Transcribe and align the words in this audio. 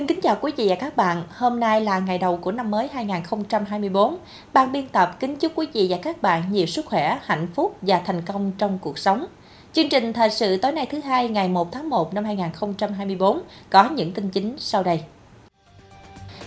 Xin 0.00 0.06
kính 0.06 0.20
chào 0.20 0.36
quý 0.40 0.52
vị 0.56 0.66
và 0.68 0.74
các 0.74 0.96
bạn. 0.96 1.22
Hôm 1.36 1.60
nay 1.60 1.80
là 1.80 1.98
ngày 1.98 2.18
đầu 2.18 2.36
của 2.36 2.52
năm 2.52 2.70
mới 2.70 2.88
2024. 2.92 4.16
Ban 4.52 4.72
biên 4.72 4.88
tập 4.88 5.16
kính 5.20 5.36
chúc 5.36 5.52
quý 5.54 5.66
vị 5.72 5.86
và 5.90 5.96
các 6.02 6.22
bạn 6.22 6.42
nhiều 6.50 6.66
sức 6.66 6.86
khỏe, 6.86 7.18
hạnh 7.22 7.46
phúc 7.54 7.76
và 7.82 8.00
thành 8.06 8.22
công 8.22 8.52
trong 8.58 8.78
cuộc 8.78 8.98
sống. 8.98 9.26
Chương 9.72 9.88
trình 9.88 10.12
thời 10.12 10.30
sự 10.30 10.56
tối 10.56 10.72
nay 10.72 10.86
thứ 10.86 11.00
hai 11.00 11.28
ngày 11.28 11.48
1 11.48 11.72
tháng 11.72 11.90
1 11.90 12.14
năm 12.14 12.24
2024 12.24 13.40
có 13.70 13.88
những 13.90 14.12
tin 14.12 14.30
chính 14.30 14.56
sau 14.58 14.82
đây. 14.82 15.00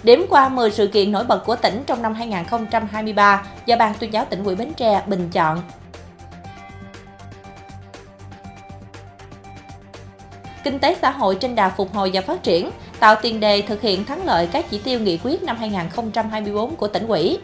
Điểm 0.03 0.25
qua 0.29 0.49
10 0.49 0.71
sự 0.71 0.87
kiện 0.87 1.11
nổi 1.11 1.23
bật 1.23 1.45
của 1.45 1.55
tỉnh 1.55 1.83
trong 1.85 2.01
năm 2.01 2.13
2023 2.13 3.45
do 3.65 3.75
Ban 3.75 3.93
tuyên 3.99 4.13
giáo 4.13 4.25
tỉnh 4.25 4.43
ủy 4.43 4.55
Bến 4.55 4.73
Tre 4.77 5.01
bình 5.07 5.29
chọn 5.31 5.61
kinh 10.63 10.79
tế 10.79 10.97
xã 11.01 11.09
hội 11.09 11.35
trên 11.35 11.55
đà 11.55 11.69
phục 11.69 11.93
hồi 11.93 12.11
và 12.13 12.21
phát 12.21 12.43
triển, 12.43 12.71
tạo 12.99 13.15
tiền 13.21 13.39
đề 13.39 13.61
thực 13.61 13.81
hiện 13.81 14.05
thắng 14.05 14.25
lợi 14.25 14.47
các 14.51 14.65
chỉ 14.69 14.79
tiêu 14.79 14.99
nghị 14.99 15.19
quyết 15.23 15.43
năm 15.43 15.57
2024 15.57 16.75
của 16.75 16.87
tỉnh 16.87 17.07
ủy. 17.07 17.39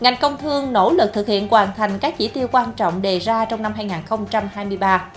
Ngành 0.00 0.16
công 0.20 0.36
thương 0.36 0.72
nỗ 0.72 0.92
lực 0.92 1.12
thực 1.12 1.26
hiện 1.26 1.48
hoàn 1.48 1.68
thành 1.76 1.98
các 1.98 2.18
chỉ 2.18 2.28
tiêu 2.28 2.48
quan 2.52 2.72
trọng 2.76 3.02
đề 3.02 3.18
ra 3.18 3.44
trong 3.44 3.62
năm 3.62 3.72
2023. 3.76 5.10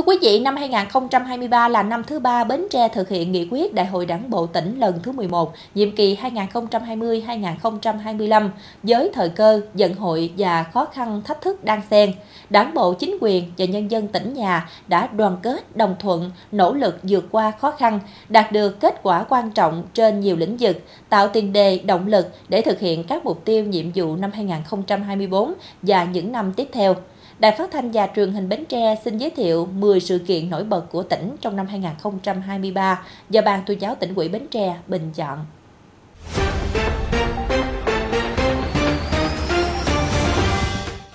Thưa 0.00 0.06
quý 0.06 0.18
vị, 0.22 0.40
năm 0.40 0.56
2023 0.56 1.68
là 1.68 1.82
năm 1.82 2.04
thứ 2.04 2.18
ba 2.18 2.44
Bến 2.44 2.66
Tre 2.70 2.88
thực 2.88 3.08
hiện 3.08 3.32
nghị 3.32 3.48
quyết 3.50 3.74
Đại 3.74 3.86
hội 3.86 4.06
Đảng 4.06 4.30
bộ 4.30 4.46
tỉnh 4.46 4.78
lần 4.78 4.98
thứ 5.02 5.12
11, 5.12 5.52
nhiệm 5.74 5.96
kỳ 5.96 6.16
2020-2025 6.16 8.48
với 8.82 9.10
thời 9.14 9.28
cơ, 9.28 9.60
vận 9.74 9.94
hội 9.94 10.32
và 10.38 10.62
khó 10.62 10.84
khăn 10.84 11.22
thách 11.24 11.40
thức 11.40 11.64
đang 11.64 11.82
xen. 11.90 12.12
Đảng 12.50 12.74
bộ, 12.74 12.94
chính 12.94 13.18
quyền 13.20 13.52
và 13.58 13.64
nhân 13.64 13.90
dân 13.90 14.08
tỉnh 14.08 14.34
nhà 14.34 14.68
đã 14.88 15.06
đoàn 15.06 15.36
kết, 15.42 15.76
đồng 15.76 15.96
thuận, 15.98 16.30
nỗ 16.52 16.72
lực 16.72 16.98
vượt 17.02 17.24
qua 17.30 17.50
khó 17.50 17.70
khăn, 17.70 18.00
đạt 18.28 18.52
được 18.52 18.80
kết 18.80 19.00
quả 19.02 19.24
quan 19.28 19.50
trọng 19.50 19.82
trên 19.94 20.20
nhiều 20.20 20.36
lĩnh 20.36 20.56
vực, 20.60 20.76
tạo 21.08 21.28
tiền 21.28 21.52
đề, 21.52 21.78
động 21.78 22.06
lực 22.06 22.26
để 22.48 22.62
thực 22.62 22.80
hiện 22.80 23.04
các 23.04 23.24
mục 23.24 23.44
tiêu 23.44 23.64
nhiệm 23.64 23.86
vụ 23.94 24.16
năm 24.16 24.30
2024 24.34 25.54
và 25.82 26.04
những 26.04 26.32
năm 26.32 26.52
tiếp 26.52 26.68
theo. 26.72 26.94
Đài 27.40 27.52
Phát 27.58 27.70
thanh 27.72 27.90
và 27.90 28.08
Truyền 28.16 28.32
hình 28.32 28.48
Bến 28.48 28.64
Tre 28.68 28.94
xin 29.04 29.18
giới 29.18 29.30
thiệu 29.30 29.66
10 29.66 30.00
sự 30.00 30.18
kiện 30.18 30.50
nổi 30.50 30.64
bật 30.64 30.86
của 30.90 31.02
tỉnh 31.02 31.36
trong 31.40 31.56
năm 31.56 31.66
2023 31.66 33.04
do 33.30 33.42
Ban 33.42 33.62
tuyên 33.66 33.80
giáo 33.80 33.94
tỉnh 33.94 34.14
ủy 34.14 34.28
Bến 34.28 34.46
Tre 34.50 34.76
bình 34.86 35.10
chọn. 35.14 35.46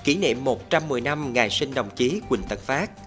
Kỷ 0.03 0.15
niệm 0.15 0.43
110 0.43 1.01
năm 1.01 1.33
ngày 1.33 1.49
sinh 1.49 1.73
đồng 1.73 1.89
chí 1.95 2.21
Quỳnh 2.29 2.43
Tấn 2.43 2.59
Phát 2.61 3.04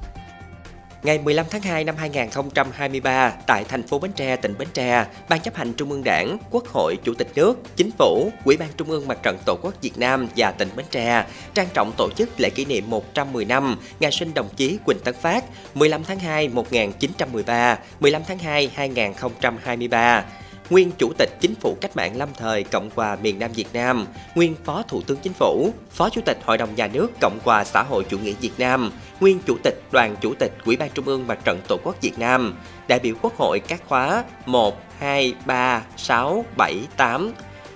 Ngày 1.03 1.19
15 1.19 1.47
tháng 1.51 1.63
2 1.63 1.85
năm 1.85 1.95
2023, 1.99 3.33
tại 3.47 3.65
thành 3.65 3.83
phố 3.83 3.99
Bến 3.99 4.13
Tre, 4.13 4.37
tỉnh 4.37 4.55
Bến 4.59 4.69
Tre, 4.75 5.07
Ban 5.29 5.41
chấp 5.41 5.55
hành 5.55 5.73
Trung 5.73 5.91
ương 5.91 6.05
Đảng, 6.05 6.39
Quốc 6.51 6.67
hội, 6.67 6.97
Chủ 7.05 7.15
tịch 7.15 7.29
nước, 7.35 7.77
Chính 7.77 7.91
phủ, 7.99 8.31
Ủy 8.45 8.57
ban 8.57 8.69
Trung 8.77 8.91
ương 8.91 9.09
Mặt 9.09 9.19
trận 9.23 9.39
Tổ 9.47 9.59
quốc 9.63 9.75
Việt 9.83 9.99
Nam 9.99 10.29
và 10.37 10.51
tỉnh 10.51 10.69
Bến 10.77 10.87
Tre 10.91 11.25
trang 11.55 11.67
trọng 11.75 11.93
tổ 11.97 12.11
chức 12.17 12.41
lễ 12.41 12.51
kỷ 12.51 12.65
niệm 12.65 12.91
110 12.91 13.45
năm 13.45 13.77
ngày 14.01 14.13
sinh 14.13 14.35
đồng 14.35 14.49
chí 14.57 14.79
Quỳnh 14.85 14.99
Tấn 14.99 15.15
Phát 15.15 15.45
15 15.75 16.05
tháng 16.05 16.19
2 16.19 16.49
1913, 16.49 17.79
15 18.01 18.23
tháng 18.29 18.39
2 18.39 18.70
2023 18.75 20.25
nguyên 20.70 20.90
Chủ 20.98 21.12
tịch 21.18 21.30
Chính 21.40 21.55
phủ 21.55 21.77
Cách 21.80 21.96
mạng 21.96 22.17
lâm 22.17 22.29
thời 22.39 22.62
Cộng 22.62 22.90
hòa 22.95 23.17
miền 23.23 23.39
Nam 23.39 23.52
Việt 23.52 23.68
Nam, 23.73 24.06
nguyên 24.34 24.55
Phó 24.64 24.83
Thủ 24.89 25.02
tướng 25.02 25.18
Chính 25.18 25.33
phủ, 25.33 25.73
Phó 25.90 26.11
Chủ 26.11 26.20
tịch 26.24 26.39
Hội 26.45 26.58
đồng 26.58 26.74
Nhà 26.74 26.86
nước 26.86 27.08
Cộng 27.20 27.39
hòa 27.45 27.64
xã 27.64 27.83
hội 27.83 28.05
chủ 28.08 28.18
nghĩa 28.18 28.33
Việt 28.40 28.52
Nam, 28.58 28.92
nguyên 29.20 29.39
Chủ 29.46 29.57
tịch 29.64 29.83
Đoàn 29.92 30.17
Chủ 30.20 30.34
tịch 30.34 30.52
Ủy 30.64 30.77
ban 30.77 30.90
Trung 30.95 31.05
ương 31.05 31.27
Mặt 31.27 31.39
trận 31.45 31.61
Tổ 31.68 31.77
quốc 31.84 32.02
Việt 32.02 32.18
Nam, 32.18 32.58
đại 32.89 32.98
biểu 32.98 33.14
Quốc 33.23 33.36
hội 33.36 33.61
các 33.61 33.83
khóa 33.89 34.24
1, 34.46 34.77
2, 34.98 35.34
3, 35.46 35.83
6, 35.96 36.45
7, 36.57 36.80
8, 36.96 37.33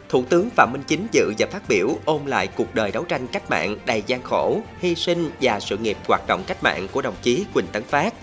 Thủ 0.08 0.25
tướng 0.28 0.50
Phạm 0.50 0.72
Minh 0.72 0.82
Chính 0.86 1.06
dự 1.12 1.32
và 1.38 1.47
phát 1.50 1.69
biểu 1.69 1.88
ôn 2.04 2.26
lại 2.26 2.47
cuộc 2.47 2.75
đời 2.75 2.92
đấu 2.92 3.04
tranh 3.04 3.26
cách 3.26 3.50
mạng 3.50 3.76
đầy 3.86 4.02
gian 4.06 4.22
khổ, 4.22 4.60
hy 4.78 4.94
sinh 4.94 5.31
và 5.41 5.60
sự 5.60 5.76
nghiệp 5.76 5.97
hoạt 6.08 6.26
động 6.26 6.44
cách 6.47 6.62
mạng 6.62 6.88
của 6.92 7.02
đồng 7.02 7.14
chí 7.22 7.44
Quỳnh 7.54 7.66
Tấn 7.66 7.82
Phát. 7.82 8.14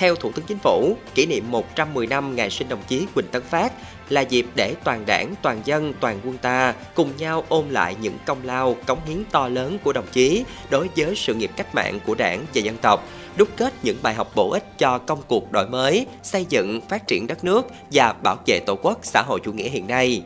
Theo 0.00 0.16
Thủ 0.16 0.32
tướng 0.32 0.44
Chính 0.44 0.58
phủ, 0.58 0.96
kỷ 1.14 1.26
niệm 1.26 1.50
110 1.50 2.06
năm 2.06 2.36
ngày 2.36 2.50
sinh 2.50 2.68
đồng 2.68 2.82
chí 2.88 3.06
Quỳnh 3.14 3.26
Tấn 3.26 3.42
Phát 3.42 3.72
là 4.08 4.20
dịp 4.20 4.46
để 4.54 4.74
toàn 4.84 5.06
đảng, 5.06 5.34
toàn 5.42 5.60
dân, 5.64 5.92
toàn 6.00 6.20
quân 6.24 6.38
ta 6.38 6.74
cùng 6.94 7.12
nhau 7.18 7.44
ôm 7.48 7.70
lại 7.70 7.96
những 8.00 8.14
công 8.26 8.38
lao, 8.44 8.76
cống 8.86 8.98
hiến 9.06 9.24
to 9.30 9.48
lớn 9.48 9.78
của 9.84 9.92
đồng 9.92 10.06
chí 10.12 10.44
đối 10.70 10.88
với 10.96 11.16
sự 11.16 11.34
nghiệp 11.34 11.50
cách 11.56 11.74
mạng 11.74 11.98
của 12.06 12.14
đảng 12.14 12.40
và 12.54 12.60
dân 12.60 12.76
tộc, 12.76 13.08
đúc 13.36 13.48
kết 13.56 13.74
những 13.82 13.96
bài 14.02 14.14
học 14.14 14.30
bổ 14.34 14.50
ích 14.50 14.78
cho 14.78 14.98
công 14.98 15.22
cuộc 15.28 15.52
đổi 15.52 15.68
mới, 15.68 16.06
xây 16.22 16.46
dựng, 16.48 16.80
phát 16.88 17.06
triển 17.06 17.26
đất 17.26 17.44
nước 17.44 17.66
và 17.92 18.12
bảo 18.12 18.36
vệ 18.46 18.60
tổ 18.60 18.76
quốc 18.82 18.98
xã 19.02 19.22
hội 19.22 19.40
chủ 19.44 19.52
nghĩa 19.52 19.68
hiện 19.68 19.86
nay 19.86 20.22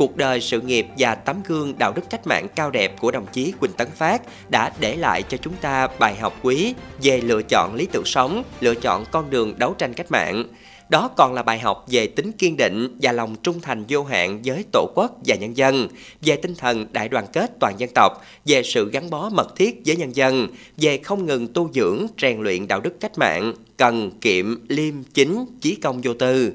cuộc 0.00 0.16
đời 0.16 0.40
sự 0.40 0.60
nghiệp 0.60 0.86
và 0.98 1.14
tấm 1.14 1.36
gương 1.46 1.78
đạo 1.78 1.92
đức 1.96 2.02
cách 2.10 2.26
mạng 2.26 2.46
cao 2.54 2.70
đẹp 2.70 3.00
của 3.00 3.10
đồng 3.10 3.26
chí 3.32 3.52
Quỳnh 3.60 3.72
Tấn 3.72 3.88
Phát 3.96 4.22
đã 4.50 4.72
để 4.80 4.96
lại 4.96 5.22
cho 5.22 5.36
chúng 5.36 5.52
ta 5.60 5.88
bài 5.98 6.16
học 6.16 6.38
quý 6.42 6.74
về 7.02 7.20
lựa 7.20 7.42
chọn 7.42 7.74
lý 7.74 7.86
tưởng 7.92 8.04
sống, 8.04 8.42
lựa 8.60 8.74
chọn 8.74 9.04
con 9.10 9.30
đường 9.30 9.54
đấu 9.58 9.74
tranh 9.78 9.94
cách 9.94 10.10
mạng. 10.10 10.44
Đó 10.88 11.10
còn 11.16 11.34
là 11.34 11.42
bài 11.42 11.58
học 11.58 11.84
về 11.90 12.06
tính 12.06 12.32
kiên 12.32 12.56
định 12.56 12.98
và 13.02 13.12
lòng 13.12 13.36
trung 13.42 13.60
thành 13.60 13.84
vô 13.88 14.04
hạn 14.04 14.40
với 14.44 14.64
Tổ 14.72 14.92
quốc 14.94 15.16
và 15.26 15.36
nhân 15.36 15.56
dân, 15.56 15.88
về 16.20 16.36
tinh 16.36 16.54
thần 16.54 16.86
đại 16.92 17.08
đoàn 17.08 17.24
kết 17.32 17.50
toàn 17.60 17.74
dân 17.78 17.90
tộc, 17.94 18.12
về 18.46 18.62
sự 18.62 18.90
gắn 18.90 19.10
bó 19.10 19.28
mật 19.28 19.56
thiết 19.56 19.82
với 19.86 19.96
nhân 19.96 20.16
dân, 20.16 20.48
về 20.76 20.98
không 20.98 21.26
ngừng 21.26 21.48
tu 21.52 21.70
dưỡng, 21.74 22.06
rèn 22.22 22.42
luyện 22.42 22.68
đạo 22.68 22.80
đức 22.80 23.00
cách 23.00 23.18
mạng, 23.18 23.54
cần, 23.76 24.10
kiệm, 24.20 24.68
liêm, 24.68 24.94
chính, 25.14 25.44
chí 25.60 25.74
công 25.74 26.00
vô 26.00 26.14
tư. 26.14 26.52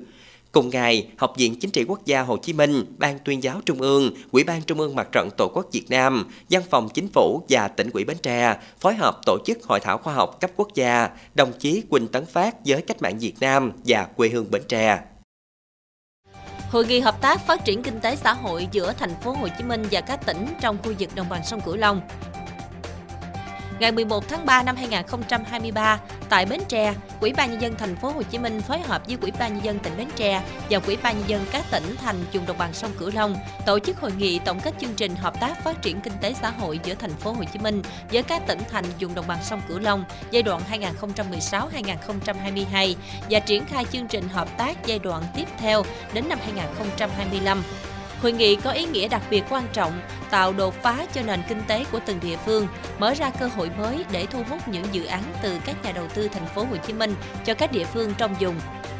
Cùng 0.55 0.69
ngày, 0.69 1.07
Học 1.17 1.33
viện 1.37 1.59
Chính 1.59 1.71
trị 1.71 1.83
Quốc 1.87 2.05
gia 2.05 2.21
Hồ 2.21 2.37
Chí 2.37 2.53
Minh, 2.53 2.85
Ban 2.97 3.19
tuyên 3.19 3.43
giáo 3.43 3.61
Trung 3.65 3.81
ương, 3.81 4.11
Ủy 4.31 4.43
ban 4.43 4.61
Trung 4.61 4.79
ương 4.79 4.95
Mặt 4.95 5.07
trận 5.11 5.29
Tổ 5.37 5.51
quốc 5.53 5.65
Việt 5.71 5.85
Nam, 5.89 6.25
Văn 6.49 6.61
phòng 6.69 6.89
Chính 6.93 7.07
phủ 7.07 7.41
và 7.49 7.67
tỉnh 7.67 7.89
ủy 7.93 8.05
Bến 8.05 8.17
Tre 8.17 8.57
phối 8.79 8.95
hợp 8.95 9.19
tổ 9.25 9.37
chức 9.45 9.63
hội 9.63 9.79
thảo 9.79 9.97
khoa 9.97 10.13
học 10.13 10.37
cấp 10.41 10.51
quốc 10.55 10.67
gia 10.75 11.09
đồng 11.33 11.53
chí 11.59 11.83
Quỳnh 11.89 12.07
Tấn 12.07 12.25
Phát 12.25 12.55
với 12.65 12.81
cách 12.81 13.01
mạng 13.01 13.19
Việt 13.19 13.33
Nam 13.39 13.71
và 13.85 14.03
quê 14.03 14.29
hương 14.29 14.51
Bến 14.51 14.61
Tre. 14.67 14.99
Hội 16.69 16.85
nghị 16.85 16.99
hợp 16.99 17.21
tác 17.21 17.47
phát 17.47 17.65
triển 17.65 17.83
kinh 17.83 17.99
tế 17.99 18.15
xã 18.15 18.33
hội 18.33 18.67
giữa 18.71 18.93
thành 18.93 19.15
phố 19.23 19.31
Hồ 19.31 19.47
Chí 19.57 19.63
Minh 19.63 19.85
và 19.91 20.01
các 20.01 20.25
tỉnh 20.25 20.47
trong 20.61 20.77
khu 20.83 20.93
vực 20.99 21.09
đồng 21.15 21.29
bằng 21.29 21.41
sông 21.45 21.61
Cửu 21.61 21.75
Long 21.75 22.01
Ngày 23.79 23.91
11 23.91 24.29
tháng 24.29 24.45
3 24.45 24.63
năm 24.63 24.75
2023, 24.75 25.99
tại 26.29 26.45
Bến 26.45 26.59
Tre, 26.67 26.93
Ủy 27.21 27.33
ban 27.33 27.51
nhân 27.51 27.61
dân 27.61 27.75
thành 27.75 27.95
phố 27.95 28.09
Hồ 28.09 28.23
Chí 28.23 28.37
Minh 28.37 28.61
phối 28.61 28.79
hợp 28.79 29.01
với 29.07 29.17
Ủy 29.21 29.31
ban 29.39 29.53
nhân 29.53 29.65
dân 29.65 29.79
tỉnh 29.79 29.97
Bến 29.97 30.07
Tre 30.15 30.41
và 30.69 30.79
Ủy 30.85 30.97
ban 31.03 31.17
nhân 31.17 31.29
dân 31.29 31.45
các 31.51 31.65
tỉnh 31.71 31.95
thành 31.95 32.15
vùng 32.33 32.45
đồng 32.45 32.57
bằng 32.57 32.73
sông 32.73 32.91
Cửu 32.99 33.11
Long 33.13 33.35
tổ 33.65 33.79
chức 33.79 33.99
hội 33.99 34.11
nghị 34.17 34.39
tổng 34.39 34.59
kết 34.59 34.73
chương 34.81 34.93
trình 34.93 35.15
hợp 35.15 35.39
tác 35.39 35.63
phát 35.63 35.81
triển 35.81 36.01
kinh 36.01 36.13
tế 36.21 36.33
xã 36.41 36.49
hội 36.49 36.79
giữa 36.83 36.93
thành 36.93 37.13
phố 37.13 37.31
Hồ 37.31 37.43
Chí 37.53 37.59
Minh 37.59 37.81
với 38.11 38.23
các 38.23 38.47
tỉnh 38.47 38.59
thành 38.71 38.85
vùng 38.99 39.15
đồng 39.15 39.27
bằng 39.27 39.43
sông 39.43 39.61
Cửu 39.67 39.79
Long 39.79 40.03
giai 40.31 40.43
đoạn 40.43 40.61
2016-2022 40.71 42.95
và 43.29 43.39
triển 43.39 43.65
khai 43.65 43.85
chương 43.91 44.07
trình 44.07 44.29
hợp 44.29 44.57
tác 44.57 44.85
giai 44.85 44.99
đoạn 44.99 45.23
tiếp 45.35 45.47
theo 45.57 45.83
đến 46.13 46.29
năm 46.29 46.39
2025. 46.43 47.63
Hội 48.25 48.31
nghị 48.31 48.55
có 48.55 48.71
ý 48.71 48.85
nghĩa 48.85 49.07
đặc 49.07 49.21
biệt 49.29 49.43
quan 49.49 49.63
trọng, 49.73 50.01
tạo 50.29 50.53
đột 50.53 50.73
phá 50.83 51.05
cho 51.13 51.21
nền 51.21 51.39
kinh 51.49 51.61
tế 51.67 51.85
của 51.91 51.99
từng 52.05 52.19
địa 52.19 52.37
phương, 52.45 52.67
mở 52.99 53.13
ra 53.13 53.29
cơ 53.29 53.47
hội 53.47 53.71
mới 53.77 54.05
để 54.11 54.25
thu 54.25 54.43
hút 54.49 54.67
những 54.67 54.85
dự 54.91 55.05
án 55.05 55.23
từ 55.43 55.57
các 55.65 55.75
nhà 55.83 55.91
đầu 55.91 56.07
tư 56.13 56.27
thành 56.27 56.45
phố 56.45 56.63
Hồ 56.63 56.77
Chí 56.87 56.93
Minh 56.93 57.15
cho 57.45 57.53
các 57.53 57.71
địa 57.71 57.85
phương 57.85 58.13
trong 58.17 58.35
vùng. 58.39 58.55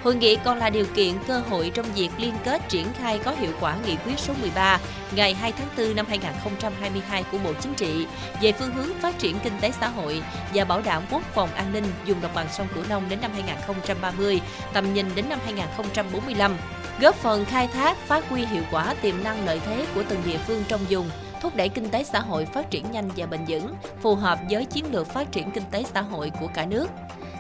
Hội 0.06 0.16
nghị 0.16 0.36
còn 0.36 0.58
là 0.58 0.70
điều 0.70 0.86
kiện 0.96 1.14
cơ 1.28 1.40
hội 1.40 1.72
trong 1.74 1.86
việc 1.96 2.10
liên 2.18 2.34
kết 2.44 2.62
triển 2.70 2.88
khai 2.94 3.20
có 3.20 3.32
hiệu 3.32 3.52
quả 3.60 3.78
nghị 3.86 3.96
quyết 4.06 4.20
số 4.20 4.34
13 4.42 4.80
ngày 5.16 5.34
2 5.34 5.52
tháng 5.52 5.68
4 5.78 5.96
năm 5.96 6.06
2022 6.10 7.24
của 7.32 7.38
Bộ 7.38 7.54
Chính 7.62 7.74
trị 7.74 8.08
về 8.42 8.52
phương 8.52 8.72
hướng 8.72 9.00
phát 9.00 9.20
triển 9.20 9.36
kinh 9.44 9.54
tế 9.62 9.72
xã 9.72 9.88
hội 9.88 10.24
và 10.54 10.66
bảo 10.66 10.82
đảm 10.82 11.04
quốc 11.12 11.22
phòng 11.34 11.50
an 11.56 11.74
ninh 11.74 11.84
vùng 12.08 12.22
đồng 12.22 12.32
bằng 12.36 12.48
sông 12.52 12.68
Cửu 12.76 12.84
Long 12.90 13.10
đến 13.10 13.22
năm 13.22 13.32
2030, 13.34 14.42
tầm 14.74 14.94
nhìn 14.94 15.06
đến 15.16 15.30
năm 15.30 15.40
2045 15.46 16.58
góp 17.00 17.16
phần 17.16 17.46
khai 17.46 17.68
thác, 17.68 17.98
phát 17.98 18.30
huy 18.30 18.46
hiệu 18.46 18.64
quả 18.72 18.94
tiềm 19.02 19.24
năng 19.24 19.46
lợi 19.46 19.62
thế 19.66 19.86
của 19.96 20.04
từng 20.10 20.22
địa 20.26 20.38
phương 20.38 20.64
trong 20.68 20.82
vùng, 20.90 21.10
thúc 21.42 21.56
đẩy 21.56 21.70
kinh 21.70 21.90
tế 21.90 22.04
xã 22.04 22.20
hội 22.20 22.46
phát 22.46 22.72
triển 22.72 22.92
nhanh 22.92 23.10
và 23.16 23.26
bền 23.26 23.42
vững, 23.48 23.76
phù 24.02 24.16
hợp 24.16 24.40
với 24.50 24.66
chiến 24.66 24.86
lược 24.92 25.08
phát 25.08 25.32
triển 25.32 25.52
kinh 25.52 25.64
tế 25.72 25.84
xã 25.94 26.02
hội 26.02 26.32
của 26.40 26.48
cả 26.48 26.66
nước. 26.66 26.88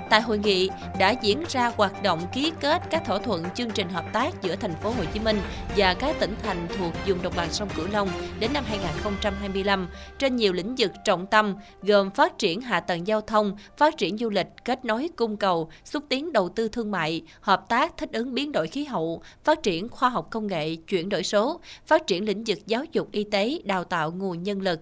Tại 0.09 0.21
hội 0.21 0.37
nghị 0.37 0.69
đã 0.99 1.15
diễn 1.21 1.43
ra 1.49 1.71
hoạt 1.75 2.03
động 2.03 2.21
ký 2.33 2.51
kết 2.61 2.81
các 2.89 3.05
thỏa 3.05 3.19
thuận 3.19 3.43
chương 3.55 3.69
trình 3.69 3.89
hợp 3.89 4.05
tác 4.13 4.41
giữa 4.41 4.55
thành 4.55 4.73
phố 4.73 4.89
Hồ 4.89 5.03
Chí 5.13 5.19
Minh 5.19 5.39
và 5.77 5.93
các 5.93 6.15
tỉnh 6.19 6.35
thành 6.43 6.67
thuộc 6.77 6.93
vùng 7.07 7.21
đồng 7.21 7.33
bằng 7.37 7.51
sông 7.51 7.69
Cửu 7.75 7.87
Long 7.91 8.09
đến 8.39 8.53
năm 8.53 8.63
2025 8.67 9.87
trên 10.17 10.35
nhiều 10.35 10.53
lĩnh 10.53 10.75
vực 10.77 10.91
trọng 11.05 11.27
tâm 11.27 11.55
gồm 11.81 12.11
phát 12.11 12.37
triển 12.37 12.61
hạ 12.61 12.79
tầng 12.79 13.07
giao 13.07 13.21
thông, 13.21 13.57
phát 13.77 13.97
triển 13.97 14.17
du 14.17 14.29
lịch, 14.29 14.47
kết 14.65 14.85
nối 14.85 15.09
cung 15.15 15.37
cầu, 15.37 15.69
xúc 15.85 16.03
tiến 16.09 16.33
đầu 16.33 16.49
tư 16.49 16.67
thương 16.67 16.91
mại, 16.91 17.21
hợp 17.41 17.69
tác 17.69 17.97
thích 17.97 18.09
ứng 18.13 18.33
biến 18.33 18.51
đổi 18.51 18.67
khí 18.67 18.85
hậu, 18.85 19.21
phát 19.43 19.63
triển 19.63 19.89
khoa 19.89 20.09
học 20.09 20.27
công 20.31 20.47
nghệ, 20.47 20.75
chuyển 20.75 21.09
đổi 21.09 21.23
số, 21.23 21.59
phát 21.85 22.07
triển 22.07 22.25
lĩnh 22.25 22.43
vực 22.47 22.59
giáo 22.67 22.83
dục 22.91 23.07
y 23.11 23.23
tế, 23.23 23.59
đào 23.63 23.83
tạo 23.83 24.11
nguồn 24.11 24.43
nhân 24.43 24.61
lực. 24.61 24.79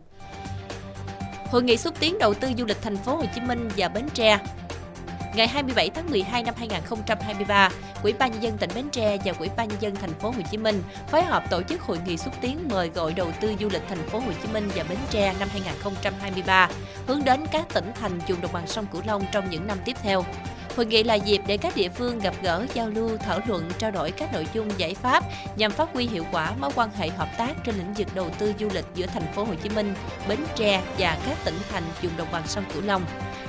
Hội 1.51 1.63
nghị 1.63 1.77
xúc 1.77 1.93
tiến 1.99 2.17
đầu 2.19 2.33
tư 2.33 2.47
du 2.57 2.65
lịch 2.65 2.81
thành 2.81 2.97
phố 2.97 3.15
Hồ 3.15 3.23
Chí 3.35 3.41
Minh 3.41 3.69
và 3.77 3.87
Bến 3.87 4.05
Tre 4.13 4.39
Ngày 5.35 5.47
27 5.47 5.89
tháng 5.89 6.09
12 6.09 6.43
năm 6.43 6.53
2023, 6.57 7.69
Ủy 8.03 8.13
ban 8.13 8.31
nhân 8.31 8.43
dân 8.43 8.57
tỉnh 8.57 8.69
Bến 8.75 8.89
Tre 8.91 9.17
và 9.25 9.33
Ủy 9.39 9.49
ban 9.57 9.67
nhân 9.67 9.77
dân 9.81 9.95
thành 9.95 10.13
phố 10.13 10.29
Hồ 10.29 10.41
Chí 10.51 10.57
Minh 10.57 10.81
phối 11.07 11.23
hợp 11.23 11.49
tổ 11.49 11.61
chức 11.61 11.81
hội 11.81 11.97
nghị 12.05 12.17
xúc 12.17 12.33
tiến 12.41 12.67
mời 12.71 12.89
gọi 12.89 13.13
đầu 13.13 13.31
tư 13.41 13.53
du 13.59 13.69
lịch 13.71 13.81
thành 13.89 14.09
phố 14.09 14.19
Hồ 14.19 14.31
Chí 14.41 14.53
Minh 14.53 14.69
và 14.75 14.83
Bến 14.89 14.97
Tre 15.09 15.33
năm 15.39 15.47
2023, 15.51 16.69
hướng 17.07 17.23
đến 17.25 17.45
các 17.51 17.73
tỉnh 17.73 17.91
thành 18.01 18.19
vùng 18.27 18.41
đồng 18.41 18.53
bằng 18.53 18.67
sông 18.67 18.85
Cửu 18.91 19.01
Long 19.07 19.25
trong 19.31 19.49
những 19.49 19.67
năm 19.67 19.77
tiếp 19.85 19.97
theo. 20.03 20.25
Hội 20.75 20.85
nghị 20.85 21.03
là 21.03 21.15
dịp 21.15 21.41
để 21.47 21.57
các 21.57 21.75
địa 21.75 21.89
phương 21.89 22.19
gặp 22.19 22.33
gỡ, 22.41 22.65
giao 22.73 22.89
lưu, 22.89 23.17
thảo 23.17 23.39
luận, 23.47 23.69
trao 23.77 23.91
đổi 23.91 24.11
các 24.11 24.33
nội 24.33 24.47
dung 24.53 24.69
giải 24.77 24.93
pháp 24.93 25.23
nhằm 25.55 25.71
phát 25.71 25.89
huy 25.93 26.07
hiệu 26.07 26.25
quả 26.31 26.51
mối 26.59 26.71
quan 26.75 26.89
hệ 26.97 27.09
hợp 27.09 27.29
tác 27.37 27.53
trên 27.63 27.75
lĩnh 27.75 27.93
vực 27.93 28.07
đầu 28.15 28.29
tư 28.39 28.53
du 28.59 28.69
lịch 28.73 28.85
giữa 28.95 29.05
thành 29.05 29.33
phố 29.35 29.43
Hồ 29.43 29.53
Chí 29.63 29.69
Minh, 29.69 29.93
Bến 30.27 30.39
Tre 30.55 30.81
và 30.97 31.17
các 31.25 31.37
tỉnh 31.45 31.57
thành 31.71 31.83
vùng 32.01 32.17
đồng 32.17 32.27
bằng 32.31 32.47
sông 32.47 32.63
Cửu 32.73 32.81
Long. 32.81 33.05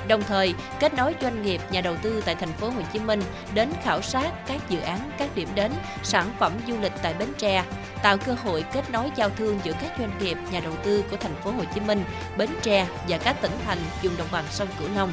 Đồng 0.09 0.23
thời, 0.23 0.55
kết 0.81 0.95
nối 0.95 1.15
doanh 1.23 1.43
nghiệp, 1.43 1.61
nhà 1.71 1.81
đầu 1.81 1.97
tư 2.03 2.23
tại 2.27 2.35
thành 2.35 2.53
phố 2.53 2.69
Hồ 2.69 2.81
Chí 2.93 2.99
Minh 2.99 3.23
đến 3.55 3.69
khảo 3.83 4.03
sát 4.03 4.31
các 4.47 4.61
dự 4.69 4.81
án, 4.81 5.11
các 5.19 5.29
điểm 5.35 5.49
đến, 5.55 5.73
sản 6.03 6.31
phẩm 6.39 6.53
du 6.69 6.81
lịch 6.81 6.93
tại 7.03 7.15
Bến 7.19 7.29
Tre, 7.39 7.65
tạo 8.03 8.19
cơ 8.19 8.37
hội 8.45 8.65
kết 8.73 8.91
nối 8.91 9.11
giao 9.17 9.31
thương 9.31 9.61
giữa 9.65 9.73
các 9.73 9.93
doanh 9.99 10.19
nghiệp, 10.19 10.39
nhà 10.51 10.61
đầu 10.61 10.73
tư 10.85 11.05
của 11.11 11.17
thành 11.17 11.35
phố 11.35 11.51
Hồ 11.51 11.63
Chí 11.75 11.81
Minh, 11.81 12.05
Bến 12.37 12.49
Tre 12.63 12.87
và 13.09 13.19
các 13.19 13.37
tỉnh 13.43 13.53
thành 13.67 13.79
vùng 14.03 14.17
đồng 14.17 14.29
bằng 14.33 14.45
sông 14.51 14.69
Cửu 14.79 14.89
Long. 14.95 15.13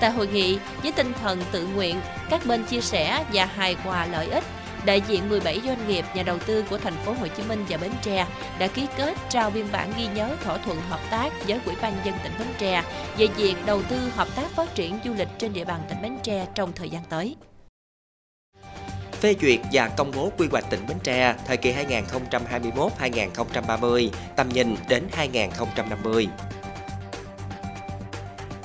Tại 0.00 0.10
hội 0.10 0.26
nghị, 0.26 0.58
với 0.82 0.92
tinh 0.92 1.12
thần 1.22 1.42
tự 1.52 1.66
nguyện, 1.66 2.00
các 2.30 2.46
bên 2.46 2.64
chia 2.64 2.80
sẻ 2.80 3.24
và 3.32 3.44
hài 3.44 3.74
hòa 3.84 4.06
lợi 4.06 4.28
ích, 4.30 4.44
đại 4.86 5.02
diện 5.08 5.28
17 5.28 5.60
doanh 5.64 5.88
nghiệp 5.88 6.04
nhà 6.14 6.22
đầu 6.22 6.38
tư 6.38 6.64
của 6.70 6.78
thành 6.78 6.96
phố 7.04 7.12
Hồ 7.12 7.26
Chí 7.36 7.42
Minh 7.48 7.64
và 7.68 7.76
Bến 7.76 7.92
Tre 8.02 8.26
đã 8.58 8.66
ký 8.66 8.86
kết 8.96 9.14
trao 9.30 9.50
biên 9.50 9.66
bản 9.72 9.92
ghi 9.98 10.06
nhớ 10.14 10.36
thỏa 10.44 10.58
thuận 10.58 10.78
hợp 10.88 11.00
tác 11.10 11.32
với 11.46 11.60
Ủy 11.66 11.74
ban 11.82 11.92
dân 12.04 12.14
tỉnh 12.24 12.32
Bến 12.38 12.48
Tre 12.58 12.82
về 13.18 13.26
việc 13.26 13.54
đầu 13.66 13.82
tư 13.82 13.96
hợp 14.16 14.28
tác 14.36 14.50
phát 14.50 14.74
triển 14.74 14.98
du 15.04 15.14
lịch 15.14 15.28
trên 15.38 15.52
địa 15.52 15.64
bàn 15.64 15.80
tỉnh 15.88 16.02
Bến 16.02 16.18
Tre 16.22 16.46
trong 16.54 16.72
thời 16.72 16.90
gian 16.90 17.02
tới 17.08 17.36
phê 19.24 19.34
duyệt 19.40 19.60
và 19.72 19.88
công 19.88 20.12
bố 20.16 20.32
quy 20.38 20.48
hoạch 20.50 20.70
tỉnh 20.70 20.80
Bến 20.88 20.96
Tre 21.02 21.34
thời 21.46 21.56
kỳ 21.56 21.72
2021-2030, 21.72 24.08
tầm 24.36 24.48
nhìn 24.48 24.76
đến 24.88 25.04
2050. 25.12 26.28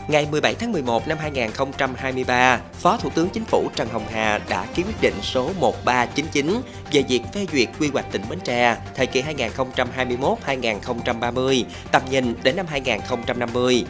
Ngày 0.10 0.28
17 0.32 0.56
tháng 0.56 0.72
11 0.72 1.08
năm 1.08 1.18
2023, 1.22 2.60
Phó 2.74 2.98
Thủ 2.98 3.10
tướng 3.10 3.30
Chính 3.30 3.46
phủ 3.46 3.70
Trần 3.76 3.90
Hồng 3.90 4.06
Hà 4.12 4.40
đã 4.50 4.66
ký 4.76 4.84
quyết 4.84 5.02
định 5.02 5.14
số 5.22 5.52
1399 5.60 6.62
về 6.92 7.02
việc 7.02 7.22
phê 7.34 7.46
duyệt 7.54 7.70
quy 7.80 7.90
hoạch 7.94 8.12
tỉnh 8.12 8.22
Bến 8.30 8.40
Tre 8.44 8.78
thời 8.96 9.08
kỳ 9.08 9.22
2021-2030, 9.22 11.64
tầm 11.92 12.02
nhìn 12.10 12.34
đến 12.44 12.56
năm 12.56 12.66
2050. 12.70 13.86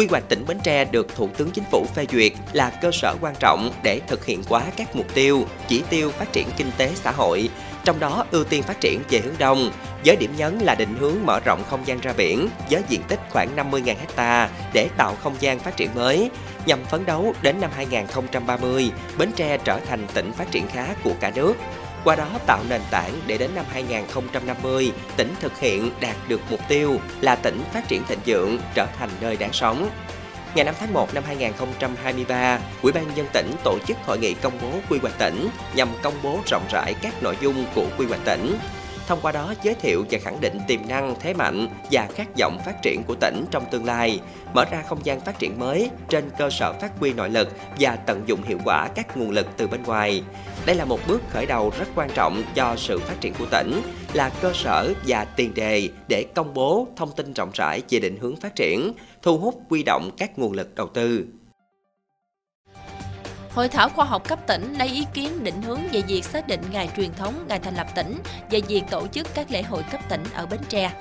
Quy 0.00 0.06
hoạch 0.06 0.28
tỉnh 0.28 0.44
Bến 0.46 0.58
Tre 0.64 0.84
được 0.84 1.16
Thủ 1.16 1.28
tướng 1.36 1.50
Chính 1.50 1.64
phủ 1.70 1.86
phê 1.94 2.06
duyệt 2.12 2.32
là 2.52 2.70
cơ 2.82 2.90
sở 2.92 3.16
quan 3.20 3.34
trọng 3.40 3.72
để 3.82 4.00
thực 4.06 4.24
hiện 4.24 4.42
quá 4.48 4.62
các 4.76 4.96
mục 4.96 5.14
tiêu, 5.14 5.46
chỉ 5.68 5.82
tiêu 5.90 6.10
phát 6.10 6.32
triển 6.32 6.48
kinh 6.56 6.70
tế 6.76 6.90
xã 6.94 7.10
hội, 7.10 7.48
trong 7.84 8.00
đó 8.00 8.24
ưu 8.30 8.44
tiên 8.44 8.62
phát 8.62 8.80
triển 8.80 9.00
về 9.10 9.18
hướng 9.18 9.34
đông, 9.38 9.70
với 10.04 10.16
điểm 10.16 10.30
nhấn 10.36 10.58
là 10.58 10.74
định 10.74 10.94
hướng 11.00 11.14
mở 11.24 11.40
rộng 11.40 11.62
không 11.70 11.86
gian 11.86 12.00
ra 12.00 12.12
biển 12.16 12.48
với 12.70 12.82
diện 12.88 13.00
tích 13.08 13.20
khoảng 13.30 13.56
50.000 13.56 13.94
ha 14.16 14.48
để 14.72 14.88
tạo 14.96 15.16
không 15.22 15.34
gian 15.40 15.58
phát 15.58 15.76
triển 15.76 15.90
mới, 15.94 16.30
nhằm 16.66 16.84
phấn 16.84 17.06
đấu 17.06 17.34
đến 17.42 17.60
năm 17.60 17.70
2030, 17.76 18.90
Bến 19.18 19.30
Tre 19.36 19.58
trở 19.58 19.78
thành 19.88 20.06
tỉnh 20.14 20.32
phát 20.32 20.50
triển 20.50 20.66
khá 20.68 20.86
của 21.04 21.12
cả 21.20 21.32
nước. 21.34 21.54
Qua 22.04 22.16
đó 22.16 22.28
tạo 22.46 22.60
nền 22.68 22.80
tảng 22.90 23.12
để 23.26 23.38
đến 23.38 23.50
năm 23.54 23.64
2050, 23.70 24.92
tỉnh 25.16 25.34
thực 25.40 25.58
hiện 25.58 25.90
đạt 26.00 26.16
được 26.28 26.40
mục 26.50 26.60
tiêu 26.68 27.00
là 27.20 27.36
tỉnh 27.36 27.62
phát 27.72 27.88
triển 27.88 28.04
thịnh 28.04 28.18
vượng, 28.26 28.58
trở 28.74 28.86
thành 28.98 29.10
nơi 29.20 29.36
đáng 29.36 29.52
sống. 29.52 29.90
Ngày 30.54 30.64
5 30.64 30.74
tháng 30.80 30.92
1 30.92 31.14
năm 31.14 31.22
2023, 31.26 32.58
Ủy 32.82 32.92
ban 32.92 33.06
nhân 33.06 33.16
dân 33.16 33.26
tỉnh 33.32 33.50
tổ 33.64 33.78
chức 33.86 33.96
hội 34.06 34.18
nghị 34.18 34.34
công 34.34 34.58
bố 34.62 34.78
quy 34.90 34.98
hoạch 35.02 35.18
tỉnh 35.18 35.48
nhằm 35.74 35.88
công 36.02 36.14
bố 36.22 36.38
rộng 36.46 36.64
rãi 36.70 36.94
các 37.02 37.22
nội 37.22 37.36
dung 37.40 37.64
của 37.74 37.86
quy 37.98 38.06
hoạch 38.06 38.24
tỉnh. 38.24 38.58
Thông 39.10 39.20
qua 39.22 39.32
đó 39.32 39.54
giới 39.62 39.74
thiệu 39.74 40.04
và 40.10 40.18
khẳng 40.18 40.40
định 40.40 40.58
tiềm 40.66 40.80
năng, 40.88 41.14
thế 41.20 41.34
mạnh 41.34 41.68
và 41.90 42.08
khát 42.14 42.28
vọng 42.40 42.58
phát 42.64 42.82
triển 42.82 43.02
của 43.06 43.14
tỉnh 43.14 43.44
trong 43.50 43.64
tương 43.70 43.84
lai, 43.84 44.20
mở 44.54 44.64
ra 44.70 44.82
không 44.88 44.98
gian 45.04 45.20
phát 45.20 45.38
triển 45.38 45.58
mới 45.58 45.90
trên 46.08 46.30
cơ 46.38 46.50
sở 46.50 46.72
phát 46.72 46.98
huy 46.98 47.12
nội 47.12 47.30
lực 47.30 47.48
và 47.78 47.96
tận 47.96 48.22
dụng 48.26 48.42
hiệu 48.42 48.58
quả 48.64 48.88
các 48.94 49.16
nguồn 49.16 49.30
lực 49.30 49.46
từ 49.56 49.66
bên 49.66 49.82
ngoài. 49.82 50.22
Đây 50.66 50.76
là 50.76 50.84
một 50.84 51.00
bước 51.08 51.22
khởi 51.30 51.46
đầu 51.46 51.72
rất 51.78 51.88
quan 51.94 52.10
trọng 52.14 52.42
cho 52.54 52.74
sự 52.76 52.98
phát 52.98 53.20
triển 53.20 53.34
của 53.38 53.46
tỉnh, 53.50 53.82
là 54.12 54.30
cơ 54.40 54.52
sở 54.54 54.92
và 55.06 55.24
tiền 55.24 55.54
đề 55.54 55.88
để 56.08 56.24
công 56.34 56.54
bố 56.54 56.88
thông 56.96 57.12
tin 57.12 57.32
rộng 57.32 57.50
rãi 57.54 57.82
về 57.90 57.98
định 57.98 58.18
hướng 58.20 58.36
phát 58.36 58.56
triển, 58.56 58.92
thu 59.22 59.38
hút 59.38 59.62
quy 59.68 59.82
động 59.82 60.10
các 60.18 60.38
nguồn 60.38 60.52
lực 60.52 60.74
đầu 60.74 60.86
tư. 60.86 61.24
Hội 63.54 63.68
thảo 63.68 63.88
khoa 63.88 64.04
học 64.04 64.28
cấp 64.28 64.38
tỉnh 64.46 64.74
lấy 64.78 64.88
ý 64.88 65.06
kiến 65.14 65.44
định 65.44 65.62
hướng 65.62 65.80
về 65.92 66.02
việc 66.08 66.24
xác 66.24 66.48
định 66.48 66.60
ngày 66.70 66.90
truyền 66.96 67.14
thống, 67.14 67.44
ngày 67.48 67.58
thành 67.58 67.74
lập 67.74 67.86
tỉnh 67.94 68.18
và 68.50 68.58
việc 68.68 68.82
tổ 68.90 69.06
chức 69.06 69.26
các 69.34 69.50
lễ 69.50 69.62
hội 69.62 69.82
cấp 69.90 70.00
tỉnh 70.08 70.24
ở 70.34 70.46
Bến 70.46 70.60
Tre. 70.68 70.92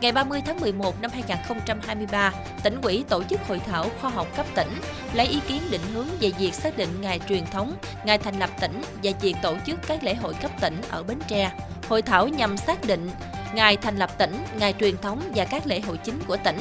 Ngày 0.00 0.12
30 0.12 0.42
tháng 0.46 0.60
11 0.60 1.00
năm 1.00 1.10
2023, 1.14 2.32
tỉnh 2.62 2.80
ủy 2.82 3.04
tổ 3.08 3.22
chức 3.24 3.40
hội 3.48 3.60
thảo 3.66 3.86
khoa 4.00 4.10
học 4.10 4.26
cấp 4.36 4.46
tỉnh 4.54 4.68
lấy 5.12 5.26
ý 5.26 5.40
kiến 5.48 5.62
định 5.70 5.80
hướng 5.94 6.06
về 6.20 6.30
việc 6.38 6.54
xác 6.54 6.76
định 6.76 7.00
ngày 7.00 7.20
truyền 7.28 7.46
thống, 7.46 7.76
ngày 8.04 8.18
thành 8.18 8.38
lập 8.38 8.50
tỉnh 8.60 8.82
và 9.02 9.10
việc 9.20 9.36
tổ 9.42 9.56
chức 9.66 9.78
các 9.86 10.04
lễ 10.04 10.14
hội 10.14 10.34
cấp 10.34 10.50
tỉnh 10.60 10.80
ở 10.90 11.02
Bến 11.02 11.18
Tre. 11.28 11.50
Hội 11.88 12.02
thảo 12.02 12.28
nhằm 12.28 12.56
xác 12.56 12.84
định 12.84 13.10
ngày 13.54 13.76
thành 13.76 13.96
lập 13.96 14.18
tỉnh, 14.18 14.44
ngày 14.58 14.74
truyền 14.80 14.96
thống 14.96 15.20
và 15.34 15.44
các 15.44 15.66
lễ 15.66 15.80
hội 15.80 15.96
chính 15.96 16.20
của 16.26 16.36
tỉnh. 16.36 16.58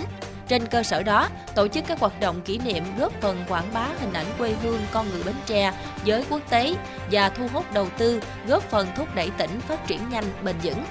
Trên 0.48 0.66
cơ 0.66 0.84
sở 0.84 1.04
đó, 1.04 1.30
tổ 1.56 1.68
chức 1.68 1.84
các 1.88 2.00
hoạt 2.00 2.20
động 2.20 2.42
kỷ 2.42 2.58
niệm 2.58 2.84
góp 3.00 3.22
phần 3.22 3.46
quảng 3.50 3.74
bá 3.74 3.88
hình 4.00 4.14
ảnh 4.14 4.26
quê 4.38 4.56
hương 4.64 4.80
con 4.92 5.10
người 5.10 5.24
Bến 5.24 5.36
Tre 5.46 5.74
với 6.06 6.26
quốc 6.30 6.42
tế 6.50 6.76
và 7.12 7.30
thu 7.30 7.48
hút 7.54 7.74
đầu 7.74 7.88
tư, 7.98 8.22
góp 8.48 8.64
phần 8.64 8.88
thúc 8.96 9.16
đẩy 9.16 9.30
tỉnh 9.38 9.60
phát 9.60 9.88
triển 9.88 10.10
nhanh, 10.10 10.26
bền 10.44 10.56
vững 10.64 10.84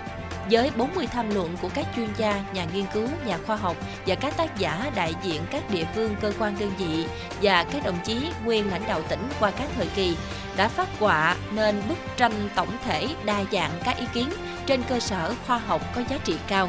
với 0.50 0.70
40 0.76 1.06
tham 1.06 1.34
luận 1.34 1.56
của 1.62 1.69
các 1.75 1.87
chuyên 1.96 2.08
gia, 2.16 2.44
nhà 2.52 2.66
nghiên 2.75 2.84
cứu, 2.92 3.08
nhà 3.26 3.38
khoa 3.46 3.56
học 3.56 3.76
và 4.06 4.14
các 4.14 4.37
tác 4.37 4.58
giả 4.58 4.90
đại 4.94 5.14
diện 5.23 5.42
các 5.50 5.70
địa 5.70 5.85
phương, 5.94 6.16
cơ 6.20 6.32
quan 6.38 6.56
đơn 6.61 6.70
vị 6.78 7.06
và 7.42 7.64
các 7.64 7.85
đồng 7.85 7.99
chí 8.04 8.16
nguyên 8.44 8.70
lãnh 8.70 8.82
đạo 8.88 9.02
tỉnh 9.09 9.28
qua 9.40 9.50
các 9.50 9.68
thời 9.76 9.87
kỳ 9.87 10.16
đã 10.56 10.68
phát 10.68 10.88
họa 10.98 11.36
nên 11.54 11.82
bức 11.88 11.98
tranh 12.16 12.48
tổng 12.54 12.76
thể 12.84 13.08
đa 13.25 13.44
dạng 13.52 13.70
các 13.84 13.96
ý 13.98 14.04
kiến 14.12 14.28
trên 14.66 14.82
cơ 14.88 15.00
sở 15.00 15.34
khoa 15.46 15.58
học 15.58 15.82
có 15.94 16.02
giá 16.10 16.18
trị 16.25 16.36
cao. 16.46 16.68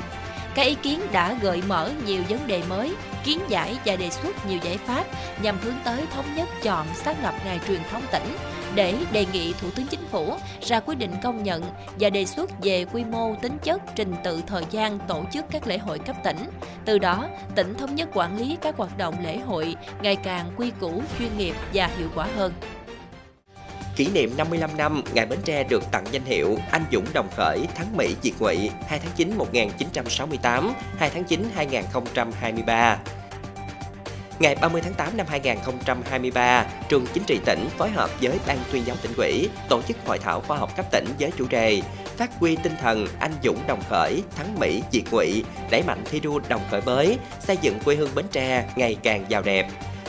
Các 0.55 0.63
ý 0.63 0.75
kiến 0.75 1.01
đã 1.11 1.33
gợi 1.41 1.61
mở 1.67 1.91
nhiều 2.05 2.23
vấn 2.29 2.47
đề 2.47 2.61
mới, 2.69 2.95
kiến 3.23 3.39
giải 3.47 3.77
và 3.85 3.95
đề 3.95 4.09
xuất 4.09 4.45
nhiều 4.45 4.59
giải 4.63 4.77
pháp 4.77 5.03
nhằm 5.41 5.57
hướng 5.61 5.75
tới 5.83 6.05
thống 6.13 6.25
nhất 6.35 6.47
chọn 6.63 6.87
xác 6.95 7.23
lập 7.23 7.33
ngày 7.45 7.59
truyền 7.67 7.79
thống 7.91 8.01
tỉnh 8.11 8.35
để 8.75 8.95
đề 9.11 9.25
nghị 9.33 9.53
Thủ 9.53 9.67
tướng 9.75 9.87
Chính 9.87 10.07
phủ 10.11 10.33
ra 10.61 10.79
quyết 10.79 10.95
định 10.95 11.11
công 11.23 11.43
nhận 11.43 11.63
và 11.99 12.09
đề 12.09 12.25
xuất 12.25 12.51
về 12.61 12.85
quy 12.85 13.03
mô 13.03 13.35
tính 13.41 13.57
chất 13.63 13.81
trình 13.95 14.15
tự 14.23 14.41
thời 14.47 14.63
gian 14.71 14.99
tổ 15.07 15.23
chức 15.33 15.45
các 15.51 15.67
lễ 15.67 15.77
hội 15.77 15.99
cấp 15.99 16.15
tỉnh. 16.23 16.49
Từ 16.85 16.99
đó, 16.99 17.27
tỉnh 17.55 17.73
thống 17.73 17.95
nhất 17.95 18.09
quản 18.13 18.37
lý 18.37 18.57
các 18.61 18.77
hoạt 18.77 18.97
động 18.97 19.15
lễ 19.23 19.37
hội 19.37 19.75
ngày 20.01 20.15
càng 20.15 20.51
quy 20.57 20.71
củ, 20.79 21.01
chuyên 21.19 21.37
nghiệp 21.37 21.55
và 21.73 21.89
hiệu 21.97 22.09
quả 22.15 22.27
hơn. 22.37 22.53
Kỷ 23.97 24.07
niệm 24.13 24.37
55 24.37 24.69
năm, 24.77 25.03
ngày 25.13 25.25
Bến 25.25 25.39
Tre 25.45 25.63
được 25.63 25.83
tặng 25.91 26.05
danh 26.11 26.25
hiệu 26.25 26.57
Anh 26.71 26.83
Dũng 26.91 27.05
Đồng 27.13 27.27
Khởi 27.35 27.59
Thắng 27.75 27.97
Mỹ 27.97 28.15
Diệt 28.23 28.33
Ngụy 28.39 28.69
2 28.87 28.99
tháng 28.99 29.11
9 29.15 29.37
1968, 29.37 30.73
2 30.97 31.09
tháng 31.09 31.23
9 31.23 31.49
2023. 31.55 32.97
Ngày 34.39 34.55
30 34.61 34.81
tháng 34.81 34.93
8 34.93 35.17
năm 35.17 35.25
2023, 35.29 36.65
Trường 36.89 37.05
Chính 37.13 37.23
trị 37.23 37.39
tỉnh 37.45 37.67
phối 37.77 37.89
hợp 37.89 38.09
với 38.21 38.39
Ban 38.47 38.57
tuyên 38.71 38.83
giáo 38.85 38.95
tỉnh 39.01 39.11
ủy 39.17 39.49
tổ 39.69 39.81
chức 39.81 39.97
hội 40.05 40.19
thảo 40.19 40.41
khoa 40.41 40.57
học 40.57 40.75
cấp 40.77 40.85
tỉnh 40.91 41.05
với 41.19 41.31
chủ 41.37 41.45
đề 41.49 41.81
Phát 42.17 42.39
huy 42.39 42.55
tinh 42.63 42.73
thần 42.81 43.07
anh 43.19 43.31
dũng 43.43 43.57
đồng 43.67 43.81
khởi, 43.89 44.21
thắng 44.35 44.59
Mỹ 44.59 44.83
diệt 44.91 45.03
ngụy, 45.11 45.43
đẩy 45.71 45.83
mạnh 45.83 46.01
thi 46.05 46.19
đua 46.19 46.39
đồng 46.49 46.61
khởi 46.71 46.81
mới, 46.81 47.17
xây 47.39 47.57
dựng 47.61 47.79
quê 47.85 47.95
hương 47.95 48.15
Bến 48.15 48.25
Tre 48.31 48.65
ngày 48.75 48.97
càng 49.03 49.25
giàu 49.29 49.41
đẹp 49.41 49.67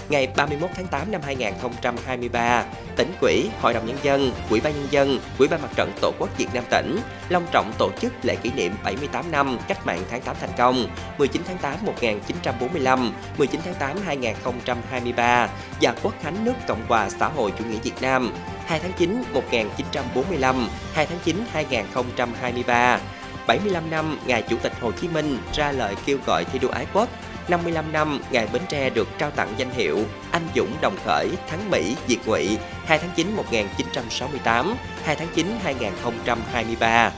ngày 0.08 0.28
31 0.36 0.70
tháng 0.74 0.86
8 0.86 1.12
năm 1.12 1.20
2023, 1.24 2.64
tỉnh 2.96 3.12
quỹ, 3.20 3.48
Hội 3.60 3.74
đồng 3.74 3.86
Nhân 3.86 3.96
dân, 4.02 4.32
Quỹ 4.50 4.60
ban 4.60 4.72
Nhân 4.74 4.86
dân, 4.90 5.20
Quỹ 5.38 5.48
ban 5.48 5.62
Mặt 5.62 5.70
trận 5.76 5.92
Tổ 6.00 6.12
quốc 6.18 6.38
Việt 6.38 6.48
Nam 6.54 6.64
tỉnh 6.70 6.98
long 7.28 7.46
trọng 7.52 7.72
tổ 7.78 7.90
chức 8.00 8.12
lễ 8.22 8.36
kỷ 8.36 8.50
niệm 8.50 8.72
78 8.84 9.30
năm 9.30 9.58
Cách 9.68 9.86
mạng 9.86 10.02
tháng 10.10 10.20
8 10.20 10.36
thành 10.40 10.50
công 10.58 10.86
19 11.18 11.42
tháng 11.46 11.58
8 11.58 11.74
1945, 11.86 13.12
19 13.38 13.60
tháng 13.64 13.74
8 13.74 13.96
2023 14.04 15.48
và 15.80 15.94
Quốc 16.02 16.14
khánh 16.22 16.44
nước 16.44 16.54
Cộng 16.68 16.86
hòa 16.88 17.10
xã 17.10 17.28
hội 17.28 17.52
chủ 17.58 17.64
nghĩa 17.64 17.78
Việt 17.78 18.02
Nam 18.02 18.32
2 18.66 18.80
tháng 18.80 18.92
9 18.98 19.22
1945, 19.32 20.68
2 20.92 21.06
tháng 21.06 21.18
9 21.24 21.36
2023 21.52 23.00
75 23.46 23.90
năm 23.90 24.18
ngày 24.26 24.42
Chủ 24.42 24.56
tịch 24.62 24.72
Hồ 24.80 24.92
Chí 24.92 25.08
Minh 25.08 25.38
ra 25.54 25.72
lời 25.72 25.94
kêu 26.06 26.18
gọi 26.26 26.44
thi 26.44 26.58
đua 26.58 26.68
ái 26.68 26.86
quốc 26.92 27.08
55 27.48 27.92
năm 27.92 28.20
ngày 28.30 28.48
Bến 28.52 28.62
Tre 28.68 28.90
được 28.90 29.08
trao 29.18 29.30
tặng 29.30 29.54
danh 29.56 29.70
hiệu 29.70 29.98
Anh 30.30 30.42
Dũng 30.56 30.70
Đồng 30.80 30.96
Khởi 31.04 31.28
Thắng 31.48 31.70
Mỹ 31.70 31.96
Diệt 32.08 32.18
Ngụy 32.26 32.58
2 32.84 32.98
tháng 32.98 33.10
9 33.16 33.36
1968, 33.36 34.74
2 35.04 35.16
tháng 35.16 35.28
9 35.34 35.46
2023. 35.62 37.12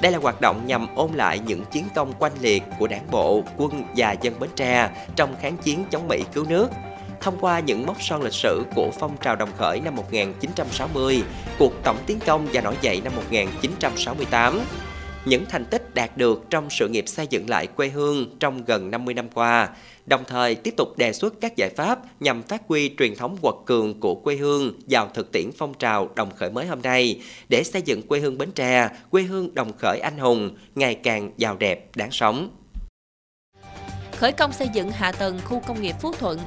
Đây 0.00 0.12
là 0.12 0.18
hoạt 0.18 0.40
động 0.40 0.66
nhằm 0.66 0.94
ôn 0.94 1.12
lại 1.12 1.38
những 1.38 1.64
chiến 1.64 1.84
công 1.94 2.12
quanh 2.18 2.32
liệt 2.40 2.62
của 2.78 2.86
đảng 2.86 3.10
bộ, 3.10 3.42
quân 3.56 3.84
và 3.96 4.12
dân 4.12 4.40
Bến 4.40 4.50
Tre 4.56 4.90
trong 5.16 5.36
kháng 5.40 5.56
chiến 5.56 5.84
chống 5.90 6.08
Mỹ 6.08 6.24
cứu 6.32 6.44
nước. 6.48 6.68
Thông 7.20 7.38
qua 7.40 7.60
những 7.60 7.86
mốc 7.86 8.02
son 8.02 8.22
lịch 8.22 8.32
sử 8.32 8.62
của 8.74 8.90
phong 9.00 9.16
trào 9.16 9.36
đồng 9.36 9.50
khởi 9.58 9.80
năm 9.80 9.96
1960, 9.96 11.22
cuộc 11.58 11.72
tổng 11.84 11.96
tiến 12.06 12.18
công 12.26 12.46
và 12.52 12.60
nổi 12.60 12.74
dậy 12.80 13.00
năm 13.04 13.12
1968, 13.16 14.60
những 15.24 15.46
thành 15.48 15.64
tích 15.64 15.94
đạt 15.94 16.16
được 16.16 16.42
trong 16.50 16.70
sự 16.70 16.88
nghiệp 16.88 17.08
xây 17.08 17.26
dựng 17.26 17.50
lại 17.50 17.66
quê 17.66 17.88
hương 17.88 18.36
trong 18.40 18.64
gần 18.64 18.90
50 18.90 19.14
năm 19.14 19.28
qua, 19.34 19.68
đồng 20.06 20.24
thời 20.26 20.54
tiếp 20.54 20.74
tục 20.76 20.98
đề 20.98 21.12
xuất 21.12 21.34
các 21.40 21.56
giải 21.56 21.70
pháp 21.70 21.98
nhằm 22.20 22.42
phát 22.42 22.62
huy 22.68 22.90
truyền 22.98 23.16
thống 23.16 23.36
quật 23.42 23.54
cường 23.66 24.00
của 24.00 24.14
quê 24.14 24.36
hương 24.36 24.72
vào 24.88 25.10
thực 25.14 25.32
tiễn 25.32 25.50
phong 25.58 25.74
trào 25.74 26.08
đồng 26.14 26.30
khởi 26.36 26.50
mới 26.50 26.66
hôm 26.66 26.82
nay 26.82 27.20
để 27.48 27.62
xây 27.64 27.82
dựng 27.82 28.02
quê 28.02 28.20
hương 28.20 28.38
Bến 28.38 28.52
Tre, 28.52 28.88
quê 29.10 29.22
hương 29.22 29.54
đồng 29.54 29.72
khởi 29.78 30.00
anh 30.00 30.18
hùng 30.18 30.56
ngày 30.74 30.94
càng 30.94 31.32
giàu 31.36 31.56
đẹp, 31.56 31.96
đáng 31.96 32.10
sống. 32.10 32.48
Khởi 34.16 34.32
công 34.32 34.52
xây 34.52 34.68
dựng 34.74 34.90
hạ 34.90 35.12
tầng 35.12 35.38
khu 35.44 35.62
công 35.66 35.82
nghiệp 35.82 35.94
Phú 36.00 36.12
Thuận 36.18 36.38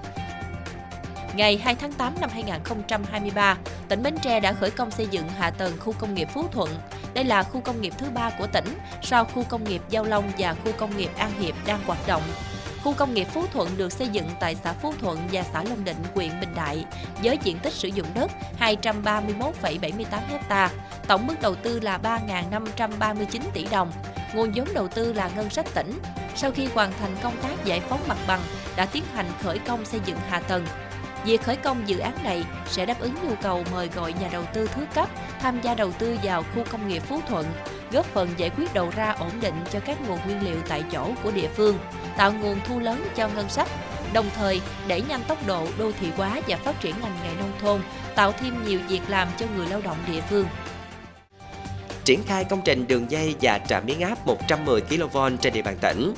Ngày 1.36 1.58
2 1.58 1.76
tháng 1.76 1.92
8 1.92 2.14
năm 2.22 2.30
2023, 2.34 3.58
tỉnh 3.90 4.04
Bến 4.04 4.16
Tre 4.22 4.40
đã 4.40 4.54
khởi 4.54 4.72
công 4.72 4.92
xây 4.92 5.08
dựng 5.12 5.28
hạ 5.28 5.50
tầng 5.50 5.74
khu 5.80 5.94
công 6.00 6.14
nghiệp 6.14 6.28
Phú 6.34 6.48
Thuận. 6.52 6.70
Đây 7.16 7.24
là 7.24 7.44
khu 7.44 7.62
công 7.62 7.82
nghiệp 7.82 7.94
thứ 7.98 8.10
ba 8.10 8.30
của 8.30 8.48
tỉnh, 8.48 8.78
sau 9.02 9.26
khu 9.26 9.44
công 9.44 9.64
nghiệp 9.64 9.82
Giao 9.90 10.04
Long 10.04 10.32
và 10.38 10.54
khu 10.54 10.72
công 10.78 10.98
nghiệp 10.98 11.10
An 11.18 11.32
Hiệp 11.40 11.56
đang 11.66 11.80
hoạt 11.86 12.00
động. 12.08 12.22
Khu 12.84 12.94
công 12.94 13.14
nghiệp 13.14 13.28
Phú 13.34 13.46
Thuận 13.54 13.78
được 13.78 13.92
xây 13.92 14.08
dựng 14.08 14.30
tại 14.40 14.56
xã 14.64 14.74
Phú 14.74 14.94
Thuận 15.02 15.20
và 15.32 15.44
xã 15.54 15.64
Long 15.64 15.84
Định, 15.84 15.98
huyện 16.16 16.40
Bình 16.40 16.56
Đại, 16.56 16.86
với 17.24 17.38
diện 17.44 17.60
tích 17.60 17.74
sử 17.74 17.88
dụng 17.88 18.08
đất 18.16 18.32
231,78 18.60 20.06
ha. 20.50 20.70
Tổng 21.08 21.28
mức 21.28 21.36
đầu 21.42 21.56
tư 21.56 21.80
là 21.80 21.98
3.539 21.98 23.42
tỷ 23.54 23.68
đồng. 23.72 23.92
Nguồn 24.34 24.52
vốn 24.56 24.68
đầu 24.74 24.88
tư 24.88 25.14
là 25.14 25.30
ngân 25.36 25.50
sách 25.50 25.66
tỉnh. 25.74 26.00
Sau 26.36 26.52
khi 26.52 26.66
hoàn 26.66 26.92
thành 27.00 27.16
công 27.24 27.38
tác 27.42 27.66
giải 27.66 27.80
phóng 27.80 28.00
mặt 28.08 28.18
bằng, 28.28 28.42
đã 28.76 28.86
tiến 28.86 29.04
hành 29.14 29.26
khởi 29.44 29.60
công 29.60 29.86
xây 29.86 30.00
dựng 30.06 30.18
hạ 30.30 30.40
tầng, 30.40 30.66
Việc 31.26 31.42
khởi 31.42 31.56
công 31.56 31.88
dự 31.88 32.00
án 32.00 32.24
này 32.24 32.44
sẽ 32.68 32.86
đáp 32.86 33.00
ứng 33.00 33.16
nhu 33.24 33.36
cầu 33.42 33.64
mời 33.72 33.90
gọi 33.96 34.14
nhà 34.14 34.30
đầu 34.32 34.44
tư 34.54 34.70
thứ 34.74 34.86
cấp 34.96 35.10
tham 35.40 35.62
gia 35.62 35.76
đầu 35.76 35.92
tư 35.92 36.18
vào 36.24 36.44
khu 36.44 36.64
công 36.72 36.88
nghiệp 36.88 37.04
Phú 37.08 37.20
Thuận, 37.28 37.46
góp 37.92 38.06
phần 38.06 38.30
giải 38.38 38.50
quyết 38.58 38.74
đầu 38.74 38.92
ra 38.96 39.12
ổn 39.12 39.32
định 39.42 39.54
cho 39.72 39.80
các 39.80 39.98
nguồn 40.08 40.20
nguyên 40.26 40.44
liệu 40.44 40.58
tại 40.68 40.84
chỗ 40.92 41.12
của 41.24 41.32
địa 41.32 41.48
phương, 41.56 41.78
tạo 42.18 42.34
nguồn 42.34 42.60
thu 42.66 42.80
lớn 42.80 43.06
cho 43.16 43.30
ngân 43.36 43.50
sách, 43.50 43.68
đồng 44.14 44.26
thời 44.36 44.62
đẩy 44.88 45.02
nhanh 45.02 45.22
tốc 45.28 45.48
độ 45.48 45.68
đô 45.80 45.92
thị 45.92 46.08
hóa 46.18 46.42
và 46.48 46.58
phát 46.58 46.82
triển 46.82 46.96
ngành 47.02 47.18
nghề 47.24 47.36
nông 47.36 47.52
thôn, 47.62 47.82
tạo 48.16 48.32
thêm 48.32 48.66
nhiều 48.66 48.80
việc 48.88 49.02
làm 49.08 49.28
cho 49.38 49.46
người 49.56 49.68
lao 49.68 49.82
động 49.82 49.98
địa 50.08 50.22
phương. 50.30 50.46
Triển 52.04 52.24
khai 52.28 52.44
công 52.44 52.62
trình 52.66 52.88
đường 52.88 53.12
dây 53.12 53.36
và 53.42 53.60
trạm 53.60 53.86
biến 53.86 54.02
áp 54.02 54.28
110 54.28 54.82
kV 54.82 55.18
trên 55.42 55.54
địa 55.54 55.62
bàn 55.62 55.78
tỉnh 55.82 56.14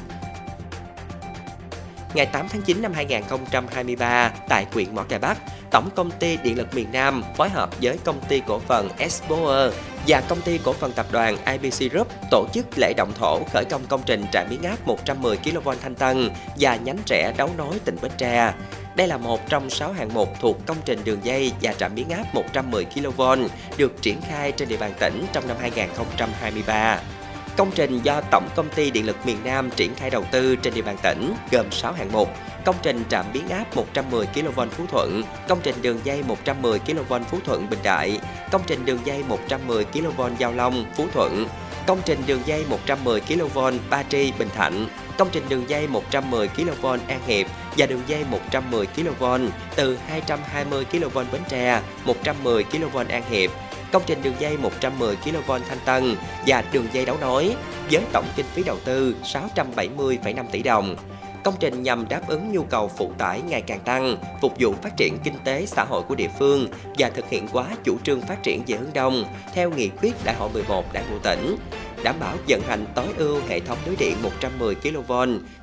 ngày 2.13 2.25
8 2.25 2.47
tháng 2.49 2.61
9 2.61 2.81
năm 2.81 2.93
2023 2.93 4.31
tại 4.49 4.65
huyện 4.73 4.95
Mỏ 4.95 5.03
Cày 5.03 5.19
Bắc, 5.19 5.37
Tổng 5.71 5.89
công 5.95 6.11
ty 6.11 6.37
Điện 6.43 6.57
lực 6.57 6.75
miền 6.75 6.87
Nam 6.91 7.23
phối 7.37 7.49
hợp 7.49 7.69
với 7.81 7.97
công 8.03 8.19
ty 8.29 8.41
cổ 8.47 8.59
phần 8.59 8.89
Esboer 8.97 9.73
và 10.07 10.21
công 10.21 10.41
ty 10.41 10.59
cổ 10.63 10.73
phần 10.73 10.91
tập 10.91 11.05
đoàn 11.11 11.37
IBC 11.45 11.91
Group 11.91 12.07
tổ 12.31 12.47
chức 12.53 12.65
lễ 12.77 12.93
động 12.97 13.11
thổ 13.19 13.43
khởi 13.53 13.65
công 13.65 13.85
công 13.89 14.01
trình 14.05 14.25
trạm 14.31 14.47
biến 14.49 14.63
áp 14.63 14.87
110 14.87 15.37
kV 15.37 15.69
Thanh 15.81 15.95
Tân 15.95 16.29
và 16.59 16.75
nhánh 16.75 16.97
rẽ 17.05 17.33
đấu 17.37 17.49
nối 17.57 17.79
tỉnh 17.85 17.97
Bến 18.01 18.11
Tre. 18.17 18.53
Đây 18.95 19.07
là 19.07 19.17
một 19.17 19.49
trong 19.49 19.69
6 19.69 19.93
hạng 19.93 20.13
mục 20.13 20.29
thuộc 20.41 20.65
công 20.65 20.77
trình 20.85 20.99
đường 21.03 21.19
dây 21.23 21.51
và 21.61 21.73
trạm 21.73 21.95
biến 21.95 22.09
áp 22.09 22.35
110 22.35 22.85
kV 22.85 23.21
được 23.77 24.01
triển 24.01 24.21
khai 24.21 24.51
trên 24.51 24.67
địa 24.67 24.77
bàn 24.77 24.93
tỉnh 24.99 25.25
trong 25.33 25.47
năm 25.47 25.57
2023. 25.59 26.99
Công 27.57 27.71
trình 27.75 27.99
do 28.03 28.21
Tổng 28.31 28.49
Công 28.55 28.69
ty 28.69 28.91
Điện 28.91 29.05
lực 29.05 29.25
miền 29.25 29.37
Nam 29.43 29.69
triển 29.75 29.95
khai 29.95 30.09
đầu 30.09 30.23
tư 30.31 30.55
trên 30.55 30.73
địa 30.73 30.81
bàn 30.81 30.97
tỉnh 31.03 31.33
gồm 31.51 31.71
6 31.71 31.93
hạng 31.93 32.11
mục. 32.11 32.29
Công 32.65 32.75
trình 32.81 33.03
trạm 33.09 33.25
biến 33.33 33.49
áp 33.49 33.75
110 33.75 34.25
kV 34.25 34.61
Phú 34.71 34.85
Thuận, 34.91 35.21
công 35.47 35.59
trình 35.63 35.75
đường 35.81 35.99
dây 36.03 36.23
110 36.23 36.79
kV 36.79 37.13
Phú 37.29 37.37
Thuận 37.45 37.69
Bình 37.69 37.79
Đại, 37.83 38.19
công 38.51 38.61
trình 38.67 38.85
đường 38.85 38.99
dây 39.05 39.23
110 39.27 39.85
kV 39.85 40.21
Giao 40.39 40.51
Long 40.51 40.85
Phú 40.95 41.07
Thuận, 41.13 41.47
công 41.87 41.99
trình 42.05 42.23
đường 42.27 42.41
dây 42.45 42.65
110 42.69 43.19
kV 43.19 43.59
Ba 43.89 44.03
Tri 44.03 44.31
Bình 44.39 44.49
Thạnh, 44.55 44.87
công 45.17 45.27
trình 45.31 45.43
đường 45.49 45.69
dây 45.69 45.87
110 45.87 46.47
kV 46.47 46.85
An 47.07 47.19
Hiệp 47.27 47.47
và 47.77 47.85
đường 47.85 48.01
dây 48.07 48.25
110 48.31 48.85
kV 48.85 49.25
từ 49.75 49.97
220 50.07 50.85
kV 50.85 51.17
Bến 51.31 51.41
Tre, 51.49 51.81
110 52.05 52.63
kV 52.63 52.97
An 53.09 53.23
Hiệp 53.29 53.51
công 53.91 54.03
trình 54.05 54.19
đường 54.23 54.35
dây 54.39 54.57
110 54.57 55.15
kV 55.15 55.51
Thanh 55.69 55.79
Tân 55.85 56.15
và 56.47 56.63
đường 56.71 56.87
dây 56.93 57.05
đấu 57.05 57.17
nối 57.21 57.55
với 57.91 58.03
tổng 58.11 58.25
kinh 58.35 58.45
phí 58.53 58.63
đầu 58.63 58.77
tư 58.85 59.15
670,5 59.23 60.45
tỷ 60.51 60.63
đồng. 60.63 60.95
Công 61.43 61.55
trình 61.59 61.83
nhằm 61.83 62.05
đáp 62.09 62.21
ứng 62.27 62.51
nhu 62.51 62.63
cầu 62.63 62.91
phụ 62.97 63.11
tải 63.17 63.41
ngày 63.41 63.61
càng 63.61 63.79
tăng, 63.79 64.17
phục 64.41 64.53
vụ 64.59 64.73
phát 64.83 64.97
triển 64.97 65.17
kinh 65.23 65.33
tế 65.43 65.65
xã 65.65 65.83
hội 65.83 66.03
của 66.03 66.15
địa 66.15 66.29
phương 66.39 66.67
và 66.97 67.09
thực 67.09 67.29
hiện 67.29 67.47
quá 67.53 67.65
chủ 67.83 67.97
trương 68.03 68.21
phát 68.21 68.43
triển 68.43 68.61
về 68.67 68.77
hướng 68.77 68.93
đông 68.93 69.25
theo 69.53 69.69
nghị 69.69 69.89
quyết 70.01 70.13
Đại 70.25 70.35
hội 70.35 70.49
11 70.53 70.93
Đảng 70.93 71.05
bộ 71.11 71.17
tỉnh. 71.23 71.57
Đảm 72.03 72.15
bảo 72.19 72.37
vận 72.47 72.61
hành 72.61 72.85
tối 72.95 73.07
ưu 73.17 73.41
hệ 73.49 73.59
thống 73.59 73.77
lưới 73.85 73.95
điện 73.95 74.15
110 74.23 74.75
kV 74.75 75.13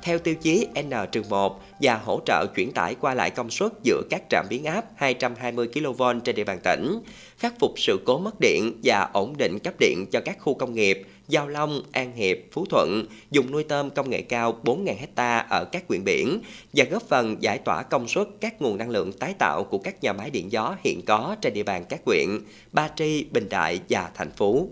theo 0.01 0.19
tiêu 0.19 0.35
chí 0.35 0.67
N-1 0.75 1.53
và 1.81 1.95
hỗ 1.95 2.19
trợ 2.25 2.45
chuyển 2.55 2.71
tải 2.71 2.95
qua 2.95 3.13
lại 3.13 3.29
công 3.29 3.49
suất 3.49 3.71
giữa 3.83 4.01
các 4.09 4.21
trạm 4.29 4.45
biến 4.49 4.63
áp 4.63 4.85
220 4.95 5.67
kV 5.67 6.03
trên 6.23 6.35
địa 6.35 6.43
bàn 6.43 6.59
tỉnh, 6.63 6.99
khắc 7.37 7.53
phục 7.59 7.71
sự 7.77 7.99
cố 8.05 8.17
mất 8.17 8.39
điện 8.39 8.79
và 8.83 9.09
ổn 9.13 9.37
định 9.37 9.59
cấp 9.59 9.73
điện 9.79 10.05
cho 10.11 10.21
các 10.25 10.37
khu 10.39 10.53
công 10.53 10.73
nghiệp 10.73 11.07
Giao 11.27 11.47
Long, 11.47 11.81
An 11.91 12.15
Hiệp, 12.15 12.37
Phú 12.51 12.65
Thuận 12.69 13.05
dùng 13.31 13.51
nuôi 13.51 13.63
tôm 13.63 13.89
công 13.89 14.09
nghệ 14.09 14.21
cao 14.21 14.59
4.000 14.63 14.85
hecta 14.99 15.37
ở 15.37 15.65
các 15.65 15.87
quyện 15.87 16.03
biển 16.03 16.39
và 16.73 16.85
góp 16.91 17.03
phần 17.03 17.35
giải 17.39 17.57
tỏa 17.57 17.83
công 17.83 18.07
suất 18.07 18.27
các 18.41 18.61
nguồn 18.61 18.77
năng 18.77 18.89
lượng 18.89 19.11
tái 19.11 19.33
tạo 19.39 19.63
của 19.63 19.77
các 19.77 20.03
nhà 20.03 20.13
máy 20.13 20.29
điện 20.29 20.51
gió 20.51 20.75
hiện 20.83 21.01
có 21.05 21.35
trên 21.41 21.53
địa 21.53 21.63
bàn 21.63 21.85
các 21.89 22.05
quyện 22.05 22.27
Ba 22.71 22.89
Tri, 22.95 23.25
Bình 23.31 23.49
Đại 23.49 23.79
và 23.89 24.11
Thành 24.15 24.31
Phú 24.37 24.69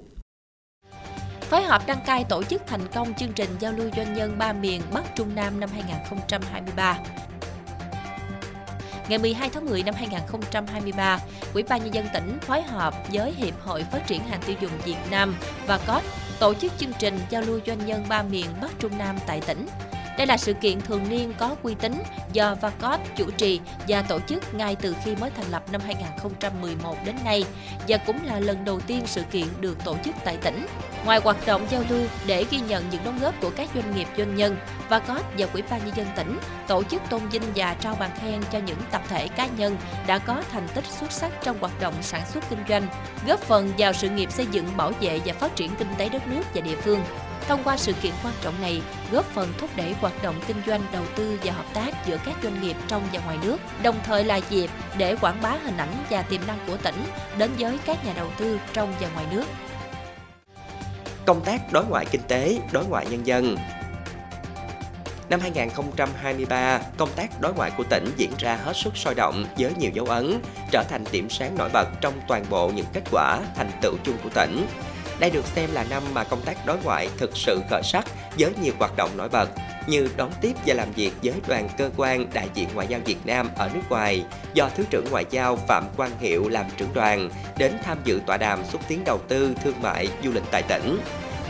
phối 1.53 1.63
hợp 1.63 1.81
đăng 1.88 2.00
cai 2.05 2.24
tổ 2.24 2.43
chức 2.43 2.62
thành 2.67 2.88
công 2.93 3.13
chương 3.13 3.33
trình 3.33 3.50
giao 3.60 3.72
lưu 3.72 3.89
doanh 3.95 4.13
nhân 4.13 4.36
ba 4.38 4.53
miền 4.53 4.81
Bắc 4.93 5.15
Trung 5.15 5.36
Nam 5.36 5.60
năm 5.60 5.69
2023. 5.74 7.00
Ngày 9.10 9.19
12 9.19 9.50
tháng 9.50 9.65
10 9.65 9.83
năm 9.83 9.95
2023, 9.98 11.19
Ủy 11.53 11.63
ban 11.63 11.83
nhân 11.83 11.93
dân 11.93 12.05
tỉnh 12.13 12.38
phối 12.41 12.62
hợp 12.62 12.93
với 13.13 13.31
Hiệp 13.31 13.62
hội 13.62 13.83
Phát 13.91 14.07
triển 14.07 14.24
hàng 14.24 14.41
tiêu 14.45 14.55
dùng 14.62 14.72
Việt 14.86 14.98
Nam 15.12 15.36
và 15.67 15.77
COT 15.88 16.03
tổ 16.40 16.54
chức 16.54 16.72
chương 16.78 16.92
trình 17.00 17.20
giao 17.30 17.42
lưu 17.42 17.60
doanh 17.68 17.86
nhân 17.86 18.06
ba 18.10 18.24
miền 18.24 18.46
Bắc 18.62 18.80
Trung 18.80 18.98
Nam 18.98 19.16
tại 19.28 19.42
tỉnh. 19.48 19.68
Đây 20.17 20.27
là 20.27 20.38
sự 20.38 20.53
kiện 20.53 20.82
thường 20.82 21.10
niên 21.10 21.34
có 21.38 21.55
uy 21.63 21.75
tín 21.75 22.03
do 22.34 22.55
VACOT 22.55 23.00
chủ 23.17 23.32
trì 23.32 23.60
và 23.88 24.01
tổ 24.01 24.20
chức 24.20 24.53
ngay 24.53 24.75
từ 24.75 24.96
khi 25.03 25.15
mới 25.15 25.29
thành 25.29 25.51
lập 25.51 25.63
năm 25.72 25.82
2011 25.86 26.98
đến 27.05 27.15
nay 27.25 27.43
và 27.88 27.98
cũng 27.98 28.25
là 28.25 28.39
lần 28.39 28.65
đầu 28.65 28.79
tiên 28.79 29.01
sự 29.05 29.22
kiện 29.32 29.48
được 29.60 29.84
tổ 29.84 29.98
chức 30.05 30.15
tại 30.25 30.38
tỉnh. 30.38 30.65
Ngoài 31.05 31.20
hoạt 31.24 31.38
động 31.46 31.67
giao 31.70 31.84
lưu 31.89 32.01
để 32.27 32.46
ghi 32.51 32.60
nhận 32.60 32.84
những 32.91 33.03
đóng 33.03 33.20
góp 33.22 33.41
của 33.41 33.51
các 33.55 33.70
doanh 33.75 33.96
nghiệp 33.96 34.08
doanh 34.17 34.36
nhân, 34.36 34.58
VACOT 34.89 35.25
và 35.38 35.46
quỹ 35.46 35.62
ban 35.70 35.79
nhân 35.86 35.96
dân 35.96 36.08
tỉnh 36.15 36.39
tổ 36.67 36.84
chức 36.84 37.01
tôn 37.10 37.29
vinh 37.29 37.43
và 37.55 37.74
trao 37.74 37.96
bằng 38.00 38.12
khen 38.22 38.41
cho 38.51 38.60
những 38.60 38.77
tập 38.91 39.01
thể 39.10 39.27
cá 39.27 39.48
nhân 39.48 39.77
đã 40.08 40.20
có 40.20 40.43
thành 40.51 40.67
tích 40.74 40.86
xuất 40.86 41.12
sắc 41.12 41.32
trong 41.43 41.60
hoạt 41.60 41.82
động 41.82 41.93
sản 42.01 42.22
xuất 42.34 42.50
kinh 42.50 42.63
doanh, 42.70 42.88
góp 43.27 43.39
phần 43.39 43.72
vào 43.77 43.93
sự 43.93 44.10
nghiệp 44.10 44.32
xây 44.32 44.46
dựng, 44.51 44.77
bảo 44.77 44.91
vệ 45.01 45.20
và 45.25 45.34
phát 45.34 45.55
triển 45.55 45.75
kinh 45.75 45.88
tế 45.98 46.10
đất 46.10 46.27
nước 46.27 46.43
và 46.53 46.62
địa 46.62 46.75
phương. 46.75 47.00
Thông 47.47 47.63
qua 47.63 47.77
sự 47.77 47.93
kiện 48.01 48.13
quan 48.23 48.33
trọng 48.41 48.62
này, 48.62 48.81
góp 49.12 49.25
phần 49.25 49.53
thúc 49.57 49.69
đẩy 49.75 49.93
hoạt 49.93 50.23
động 50.23 50.35
kinh 50.47 50.62
doanh, 50.67 50.81
đầu 50.93 51.03
tư 51.15 51.39
và 51.43 51.53
hợp 51.53 51.65
tác 51.73 52.07
giữa 52.07 52.17
các 52.25 52.35
doanh 52.43 52.62
nghiệp 52.62 52.75
trong 52.88 53.03
và 53.13 53.19
ngoài 53.25 53.38
nước, 53.43 53.57
đồng 53.83 53.95
thời 54.03 54.23
là 54.23 54.39
dịp 54.50 54.69
để 54.97 55.15
quảng 55.15 55.41
bá 55.41 55.57
hình 55.63 55.77
ảnh 55.77 55.93
và 56.09 56.21
tiềm 56.21 56.41
năng 56.47 56.59
của 56.67 56.77
tỉnh 56.77 57.03
đến 57.38 57.51
với 57.59 57.79
các 57.85 58.05
nhà 58.05 58.13
đầu 58.15 58.27
tư 58.38 58.59
trong 58.73 58.93
và 59.00 59.09
ngoài 59.13 59.25
nước. 59.31 59.45
Công 61.25 61.41
tác 61.41 61.73
đối 61.73 61.85
ngoại 61.85 62.05
kinh 62.12 62.21
tế, 62.27 62.57
đối 62.71 62.85
ngoại 62.85 63.05
nhân 63.09 63.27
dân 63.27 63.55
Năm 65.29 65.39
2023, 65.39 66.79
công 66.97 67.09
tác 67.15 67.41
đối 67.41 67.53
ngoại 67.53 67.71
của 67.77 67.83
tỉnh 67.83 68.05
diễn 68.17 68.31
ra 68.38 68.55
hết 68.55 68.73
sức 68.75 68.97
sôi 68.97 69.15
động 69.15 69.45
với 69.57 69.73
nhiều 69.79 69.91
dấu 69.93 70.05
ấn, 70.05 70.39
trở 70.71 70.83
thành 70.89 71.03
điểm 71.12 71.29
sáng 71.29 71.57
nổi 71.57 71.69
bật 71.73 71.88
trong 72.01 72.13
toàn 72.27 72.45
bộ 72.50 72.69
những 72.69 72.85
kết 72.93 73.03
quả, 73.12 73.39
thành 73.55 73.71
tựu 73.81 73.93
chung 74.03 74.17
của 74.23 74.29
tỉnh. 74.29 74.65
Đây 75.24 75.30
được 75.30 75.46
xem 75.46 75.70
là 75.74 75.86
năm 75.89 76.03
mà 76.13 76.24
công 76.24 76.42
tác 76.42 76.65
đối 76.65 76.77
ngoại 76.84 77.10
thực 77.18 77.38
sự 77.38 77.62
khởi 77.70 77.82
sắc 77.84 78.06
với 78.39 78.51
nhiều 78.62 78.74
hoạt 78.80 78.98
động 78.98 79.10
nổi 79.18 79.30
bật 79.30 79.50
như 79.88 80.08
đón 80.18 80.32
tiếp 80.42 80.51
và 80.65 80.74
làm 80.74 80.92
việc 80.92 81.12
với 81.24 81.34
đoàn 81.48 81.70
cơ 81.77 81.89
quan 81.98 82.25
đại 82.34 82.50
diện 82.53 82.70
ngoại 82.74 82.88
giao 82.88 83.00
Việt 83.06 83.25
Nam 83.25 83.50
ở 83.56 83.70
nước 83.74 83.82
ngoài 83.89 84.25
do 84.53 84.70
Thứ 84.75 84.84
trưởng 84.89 85.06
Ngoại 85.12 85.25
giao 85.30 85.56
Phạm 85.56 85.84
Quang 85.98 86.20
Hiệu 86.20 86.50
làm 86.50 86.65
trưởng 86.77 86.94
đoàn 86.94 87.30
đến 87.58 87.74
tham 87.84 87.98
dự 88.03 88.22
tọa 88.25 88.38
đàm 88.38 88.60
xúc 88.72 88.82
tiến 88.88 89.03
đầu 89.06 89.20
tư, 89.27 89.53
thương 89.63 89.82
mại, 89.82 90.08
du 90.24 90.32
lịch 90.32 90.44
tại 90.51 90.63
tỉnh. 90.63 91.00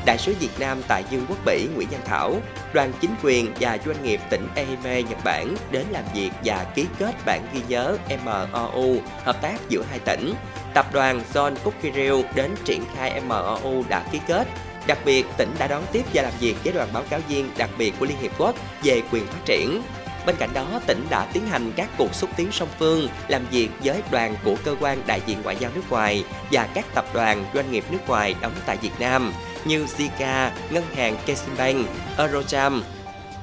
Đại 0.05 0.17
sứ 0.17 0.35
Việt 0.39 0.59
Nam 0.59 0.81
tại 0.87 1.03
Dương 1.09 1.25
quốc 1.29 1.37
Bỉ 1.45 1.67
Nguyễn 1.75 1.87
Văn 1.91 2.01
Thảo, 2.05 2.35
đoàn 2.73 2.93
chính 3.01 3.15
quyền 3.23 3.53
và 3.59 3.77
doanh 3.85 4.03
nghiệp 4.03 4.21
tỉnh 4.29 4.47
Ehime, 4.55 5.01
Nhật 5.01 5.23
Bản 5.23 5.55
đến 5.71 5.85
làm 5.91 6.03
việc 6.13 6.29
và 6.45 6.65
ký 6.75 6.85
kết 6.99 7.15
bản 7.25 7.41
ghi 7.53 7.61
nhớ 7.67 7.97
MOU 8.25 8.97
hợp 9.23 9.41
tác 9.41 9.69
giữa 9.69 9.83
hai 9.89 9.99
tỉnh. 9.99 10.33
Tập 10.73 10.85
đoàn 10.93 11.21
John 11.33 11.55
Cookerill 11.63 12.21
đến 12.35 12.51
triển 12.65 12.83
khai 12.95 13.21
MOU 13.21 13.83
đã 13.89 14.03
ký 14.11 14.19
kết. 14.27 14.47
Đặc 14.87 14.97
biệt, 15.05 15.25
tỉnh 15.37 15.49
đã 15.59 15.67
đón 15.67 15.83
tiếp 15.91 16.03
và 16.13 16.21
làm 16.21 16.33
việc 16.39 16.55
với 16.63 16.73
đoàn 16.73 16.89
báo 16.93 17.03
cáo 17.09 17.19
viên 17.27 17.49
đặc 17.57 17.69
biệt 17.77 17.93
của 17.99 18.05
Liên 18.05 18.17
Hiệp 18.21 18.31
Quốc 18.37 18.55
về 18.83 19.01
quyền 19.11 19.27
phát 19.27 19.45
triển. 19.45 19.81
Bên 20.25 20.35
cạnh 20.39 20.49
đó, 20.53 20.81
tỉnh 20.87 21.05
đã 21.09 21.27
tiến 21.33 21.47
hành 21.47 21.71
các 21.75 21.89
cuộc 21.97 22.15
xúc 22.15 22.29
tiến 22.35 22.51
song 22.51 22.69
phương, 22.79 23.07
làm 23.27 23.45
việc 23.51 23.69
với 23.83 24.01
đoàn 24.11 24.35
của 24.43 24.55
cơ 24.63 24.75
quan 24.79 25.01
đại 25.07 25.21
diện 25.25 25.37
ngoại 25.43 25.55
giao 25.59 25.71
nước 25.75 25.81
ngoài 25.89 26.23
và 26.51 26.67
các 26.73 26.85
tập 26.95 27.05
đoàn 27.13 27.45
doanh 27.53 27.71
nghiệp 27.71 27.83
nước 27.89 27.99
ngoài 28.07 28.35
đóng 28.41 28.53
tại 28.65 28.77
Việt 28.77 28.99
Nam 28.99 29.33
như 29.65 29.85
Zika, 29.85 30.49
Ngân 30.69 30.83
hàng 30.95 31.15
Keximbank, 31.25 31.87
Eurocharm, 32.17 32.83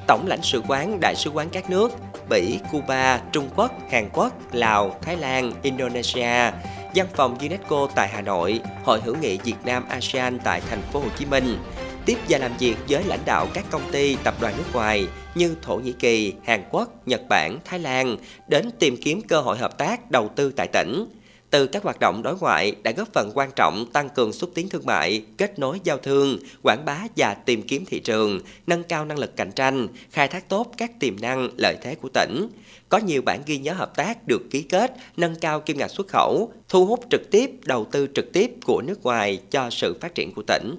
Tổng 0.07 0.27
lãnh 0.27 0.41
sự 0.43 0.61
quán, 0.67 0.99
đại 1.01 1.15
sứ 1.15 1.29
quán 1.29 1.49
các 1.49 1.69
nước, 1.69 1.91
Bỉ, 2.29 2.59
Cuba, 2.71 3.21
Trung 3.31 3.49
Quốc, 3.55 3.71
Hàn 3.91 4.09
Quốc, 4.13 4.33
Lào, 4.51 4.99
Thái 5.01 5.17
Lan, 5.17 5.51
Indonesia, 5.61 6.51
văn 6.95 7.07
phòng 7.15 7.37
UNESCO 7.39 7.87
tại 7.95 8.07
Hà 8.07 8.21
Nội, 8.21 8.59
Hội 8.83 9.01
hữu 9.01 9.15
nghị 9.15 9.37
Việt 9.37 9.55
Nam 9.65 9.85
ASEAN 9.89 10.39
tại 10.39 10.61
thành 10.69 10.81
phố 10.81 10.99
Hồ 10.99 11.05
Chí 11.17 11.25
Minh. 11.25 11.57
Tiếp 12.05 12.17
và 12.29 12.37
làm 12.37 12.51
việc 12.59 12.75
với 12.89 13.03
lãnh 13.03 13.25
đạo 13.25 13.47
các 13.53 13.65
công 13.71 13.91
ty, 13.91 14.17
tập 14.23 14.33
đoàn 14.41 14.53
nước 14.57 14.73
ngoài 14.73 15.07
như 15.35 15.55
Thổ 15.61 15.75
Nhĩ 15.75 15.91
Kỳ, 15.91 16.33
Hàn 16.45 16.63
Quốc, 16.71 17.07
Nhật 17.07 17.21
Bản, 17.29 17.59
Thái 17.65 17.79
Lan 17.79 18.17
đến 18.47 18.71
tìm 18.79 18.97
kiếm 19.03 19.21
cơ 19.21 19.41
hội 19.41 19.57
hợp 19.57 19.77
tác 19.77 20.11
đầu 20.11 20.29
tư 20.35 20.51
tại 20.55 20.67
tỉnh 20.67 21.05
từ 21.51 21.67
các 21.67 21.83
hoạt 21.83 21.99
động 21.99 22.21
đối 22.23 22.37
ngoại 22.37 22.75
đã 22.83 22.91
góp 22.91 23.13
phần 23.13 23.31
quan 23.35 23.51
trọng 23.55 23.85
tăng 23.93 24.09
cường 24.09 24.33
xúc 24.33 24.51
tiến 24.55 24.69
thương 24.69 24.85
mại, 24.85 25.23
kết 25.37 25.59
nối 25.59 25.79
giao 25.83 25.97
thương, 25.97 26.37
quảng 26.63 26.85
bá 26.85 26.99
và 27.15 27.33
tìm 27.33 27.61
kiếm 27.61 27.85
thị 27.85 27.99
trường, 27.99 28.39
nâng 28.67 28.83
cao 28.83 29.05
năng 29.05 29.19
lực 29.19 29.35
cạnh 29.35 29.51
tranh, 29.51 29.87
khai 30.11 30.27
thác 30.27 30.49
tốt 30.49 30.71
các 30.77 30.99
tiềm 30.99 31.21
năng, 31.21 31.49
lợi 31.57 31.77
thế 31.81 31.95
của 31.95 32.09
tỉnh. 32.13 32.47
Có 32.89 32.97
nhiều 32.97 33.21
bản 33.21 33.41
ghi 33.45 33.57
nhớ 33.57 33.73
hợp 33.73 33.95
tác 33.95 34.27
được 34.27 34.41
ký 34.51 34.61
kết, 34.61 34.93
nâng 35.17 35.35
cao 35.35 35.59
kim 35.59 35.77
ngạch 35.77 35.91
xuất 35.91 36.07
khẩu, 36.07 36.53
thu 36.69 36.85
hút 36.85 37.05
trực 37.09 37.31
tiếp 37.31 37.51
đầu 37.65 37.87
tư 37.91 38.07
trực 38.15 38.33
tiếp 38.33 38.51
của 38.65 38.81
nước 38.81 39.03
ngoài 39.03 39.39
cho 39.51 39.69
sự 39.69 39.97
phát 40.01 40.15
triển 40.15 40.33
của 40.33 40.43
tỉnh 40.47 40.75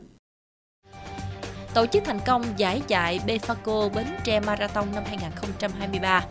tổ 1.74 1.86
chức 1.86 2.04
thành 2.04 2.20
công 2.26 2.44
giải 2.56 2.82
chạy 2.88 3.20
Befaco 3.26 3.94
Bến 3.94 4.06
Tre 4.24 4.40
Marathon 4.40 4.86
năm 4.94 5.04
2023. 5.06 6.24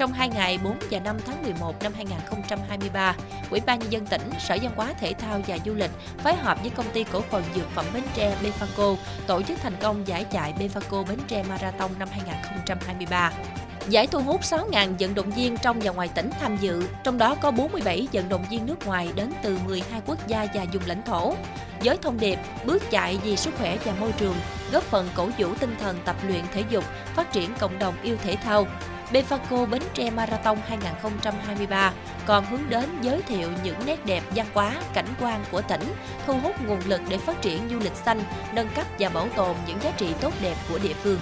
Trong 0.00 0.12
2 0.12 0.28
ngày 0.28 0.58
4 0.64 0.76
và 0.90 0.98
5 0.98 1.16
tháng 1.26 1.42
11 1.42 1.82
năm 1.82 1.92
2023, 1.94 3.14
Ủy 3.50 3.60
ban 3.66 3.78
Nhân 3.78 3.92
dân 3.92 4.06
tỉnh, 4.06 4.30
Sở 4.38 4.56
Văn 4.62 4.72
hóa 4.76 4.92
Thể 5.00 5.12
thao 5.12 5.40
và 5.46 5.58
Du 5.66 5.74
lịch 5.74 5.90
phối 6.18 6.34
hợp 6.34 6.58
với 6.62 6.70
công 6.70 6.86
ty 6.92 7.04
cổ 7.04 7.20
phần 7.20 7.42
dược 7.54 7.70
phẩm 7.74 7.84
Bến 7.94 8.02
Tre 8.14 8.36
Befaco 8.42 8.96
tổ 9.26 9.42
chức 9.42 9.58
thành 9.62 9.76
công 9.80 10.08
giải 10.08 10.24
chạy 10.24 10.54
Befaco 10.58 11.06
Bến 11.06 11.18
Tre 11.28 11.42
Marathon 11.42 11.90
năm 11.98 12.08
2023. 12.10 13.32
Giải 13.88 14.06
thu 14.06 14.20
hút 14.20 14.40
6.000 14.40 14.94
vận 14.98 15.14
động 15.14 15.30
viên 15.30 15.56
trong 15.56 15.80
và 15.80 15.92
ngoài 15.92 16.08
tỉnh 16.14 16.30
tham 16.40 16.56
dự, 16.56 16.82
trong 17.04 17.18
đó 17.18 17.34
có 17.34 17.50
47 17.50 18.08
vận 18.12 18.28
động 18.28 18.44
viên 18.50 18.66
nước 18.66 18.86
ngoài 18.86 19.08
đến 19.14 19.32
từ 19.42 19.58
12 19.66 20.00
quốc 20.06 20.26
gia 20.26 20.46
và 20.54 20.66
vùng 20.72 20.82
lãnh 20.86 21.02
thổ. 21.02 21.34
Với 21.84 21.96
thông 22.02 22.20
điệp 22.20 22.38
bước 22.64 22.90
chạy 22.90 23.18
vì 23.24 23.36
sức 23.36 23.54
khỏe 23.58 23.78
và 23.84 23.92
môi 24.00 24.12
trường, 24.12 24.36
góp 24.72 24.82
phần 24.82 25.08
cổ 25.14 25.28
vũ 25.38 25.48
tinh 25.60 25.74
thần 25.80 25.98
tập 26.04 26.16
luyện 26.28 26.42
thể 26.52 26.64
dục, 26.70 26.84
phát 27.14 27.32
triển 27.32 27.50
cộng 27.58 27.78
đồng 27.78 27.94
yêu 28.02 28.16
thể 28.22 28.36
thao, 28.36 28.66
Befaco 29.12 29.66
Bến 29.66 29.82
Tre 29.94 30.10
Marathon 30.10 30.58
2023 30.66 31.92
còn 32.26 32.44
hướng 32.44 32.68
đến 32.68 32.84
giới 33.02 33.22
thiệu 33.22 33.48
những 33.64 33.76
nét 33.86 34.06
đẹp 34.06 34.22
văn 34.34 34.46
hóa, 34.54 34.82
cảnh 34.94 35.08
quan 35.20 35.44
của 35.50 35.62
tỉnh, 35.62 35.94
thu 36.26 36.34
hút 36.42 36.54
nguồn 36.66 36.80
lực 36.86 37.00
để 37.08 37.18
phát 37.18 37.42
triển 37.42 37.68
du 37.70 37.78
lịch 37.78 37.94
xanh, 37.94 38.22
nâng 38.54 38.68
cấp 38.76 38.86
và 38.98 39.08
bảo 39.08 39.28
tồn 39.36 39.56
những 39.66 39.78
giá 39.82 39.90
trị 39.96 40.14
tốt 40.20 40.32
đẹp 40.42 40.54
của 40.68 40.78
địa 40.78 40.94
phương. 41.02 41.18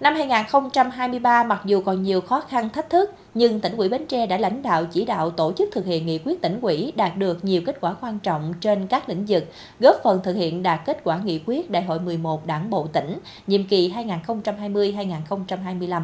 Năm 0.00 0.14
2023, 0.14 1.44
mặc 1.44 1.60
dù 1.64 1.80
còn 1.80 2.02
nhiều 2.02 2.20
khó 2.20 2.40
khăn 2.40 2.68
thách 2.68 2.90
thức, 2.90 3.10
nhưng 3.34 3.60
tỉnh 3.60 3.76
ủy 3.76 3.88
Bến 3.88 4.06
Tre 4.06 4.26
đã 4.26 4.38
lãnh 4.38 4.62
đạo 4.62 4.84
chỉ 4.84 5.04
đạo 5.04 5.30
tổ 5.30 5.52
chức 5.52 5.68
thực 5.72 5.86
hiện 5.86 6.06
nghị 6.06 6.18
quyết 6.24 6.42
tỉnh 6.42 6.60
ủy 6.60 6.92
đạt 6.96 7.16
được 7.16 7.44
nhiều 7.44 7.62
kết 7.66 7.80
quả 7.80 7.94
quan 8.00 8.18
trọng 8.18 8.54
trên 8.60 8.86
các 8.86 9.08
lĩnh 9.08 9.24
vực, 9.28 9.44
góp 9.80 9.96
phần 10.02 10.20
thực 10.22 10.36
hiện 10.36 10.62
đạt 10.62 10.80
kết 10.84 11.00
quả 11.04 11.20
nghị 11.24 11.40
quyết 11.46 11.70
Đại 11.70 11.82
hội 11.82 12.00
11 12.00 12.46
Đảng 12.46 12.70
bộ 12.70 12.86
tỉnh, 12.92 13.18
nhiệm 13.46 13.64
kỳ 13.64 13.92
2020-2025. 13.92 16.02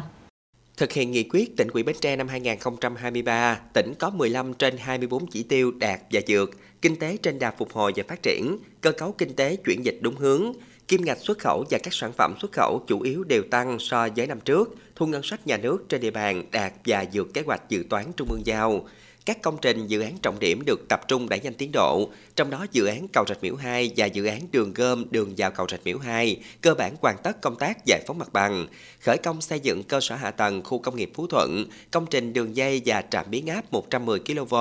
Thực 0.77 0.91
hiện 0.93 1.11
nghị 1.11 1.23
quyết 1.23 1.57
tỉnh 1.57 1.67
ủy 1.73 1.83
Bến 1.83 1.95
Tre 2.01 2.15
năm 2.15 2.27
2023, 2.27 3.59
tỉnh 3.73 3.93
có 3.99 4.09
15 4.09 4.53
trên 4.53 4.77
24 4.77 5.27
chỉ 5.27 5.43
tiêu 5.43 5.71
đạt 5.71 5.99
và 6.11 6.21
vượt, 6.27 6.51
kinh 6.81 6.95
tế 6.95 7.17
trên 7.17 7.39
đà 7.39 7.51
phục 7.51 7.73
hồi 7.73 7.93
và 7.95 8.03
phát 8.07 8.23
triển, 8.23 8.57
cơ 8.81 8.91
cấu 8.91 9.11
kinh 9.11 9.35
tế 9.35 9.55
chuyển 9.55 9.85
dịch 9.85 9.97
đúng 10.01 10.15
hướng, 10.15 10.53
Kim 10.87 11.05
ngạch 11.05 11.17
xuất 11.17 11.39
khẩu 11.39 11.65
và 11.69 11.77
các 11.83 11.93
sản 11.93 12.11
phẩm 12.13 12.35
xuất 12.41 12.51
khẩu 12.51 12.83
chủ 12.87 13.01
yếu 13.01 13.23
đều 13.23 13.43
tăng 13.51 13.79
so 13.79 14.07
với 14.15 14.27
năm 14.27 14.39
trước, 14.39 14.75
thu 14.95 15.05
ngân 15.05 15.23
sách 15.23 15.47
nhà 15.47 15.57
nước 15.57 15.85
trên 15.89 16.01
địa 16.01 16.11
bàn 16.11 16.43
đạt 16.51 16.73
và 16.85 17.05
vượt 17.13 17.33
kế 17.33 17.41
hoạch 17.45 17.69
dự 17.69 17.83
toán 17.89 18.05
trung 18.17 18.27
ương 18.31 18.45
giao. 18.45 18.87
Các 19.27 19.41
công 19.41 19.57
trình 19.61 19.87
dự 19.87 20.01
án 20.01 20.17
trọng 20.21 20.39
điểm 20.39 20.65
được 20.65 20.87
tập 20.89 21.07
trung 21.07 21.29
đẩy 21.29 21.39
nhanh 21.39 21.53
tiến 21.53 21.71
độ, 21.71 22.09
trong 22.35 22.49
đó 22.49 22.65
dự 22.71 22.85
án 22.85 23.07
cầu 23.13 23.25
Rạch 23.27 23.43
Miễu 23.43 23.55
2 23.55 23.91
và 23.97 24.05
dự 24.05 24.25
án 24.25 24.41
đường 24.51 24.73
gom 24.73 25.05
đường 25.11 25.33
vào 25.37 25.51
cầu 25.51 25.67
Rạch 25.71 25.79
Miễu 25.85 25.97
2 25.97 26.37
cơ 26.61 26.73
bản 26.73 26.95
hoàn 27.01 27.17
tất 27.23 27.41
công 27.41 27.55
tác 27.55 27.85
giải 27.85 28.01
phóng 28.07 28.17
mặt 28.17 28.33
bằng, 28.33 28.67
khởi 29.01 29.17
công 29.17 29.41
xây 29.41 29.59
dựng 29.59 29.83
cơ 29.83 29.99
sở 30.01 30.15
hạ 30.15 30.31
tầng 30.31 30.63
khu 30.63 30.79
công 30.79 30.95
nghiệp 30.95 31.11
Phú 31.13 31.27
Thuận, 31.27 31.65
công 31.91 32.05
trình 32.05 32.33
đường 32.33 32.55
dây 32.55 32.81
và 32.85 33.03
trạm 33.09 33.25
biến 33.29 33.47
áp 33.47 33.73
110 33.73 34.19
kV, 34.19 34.55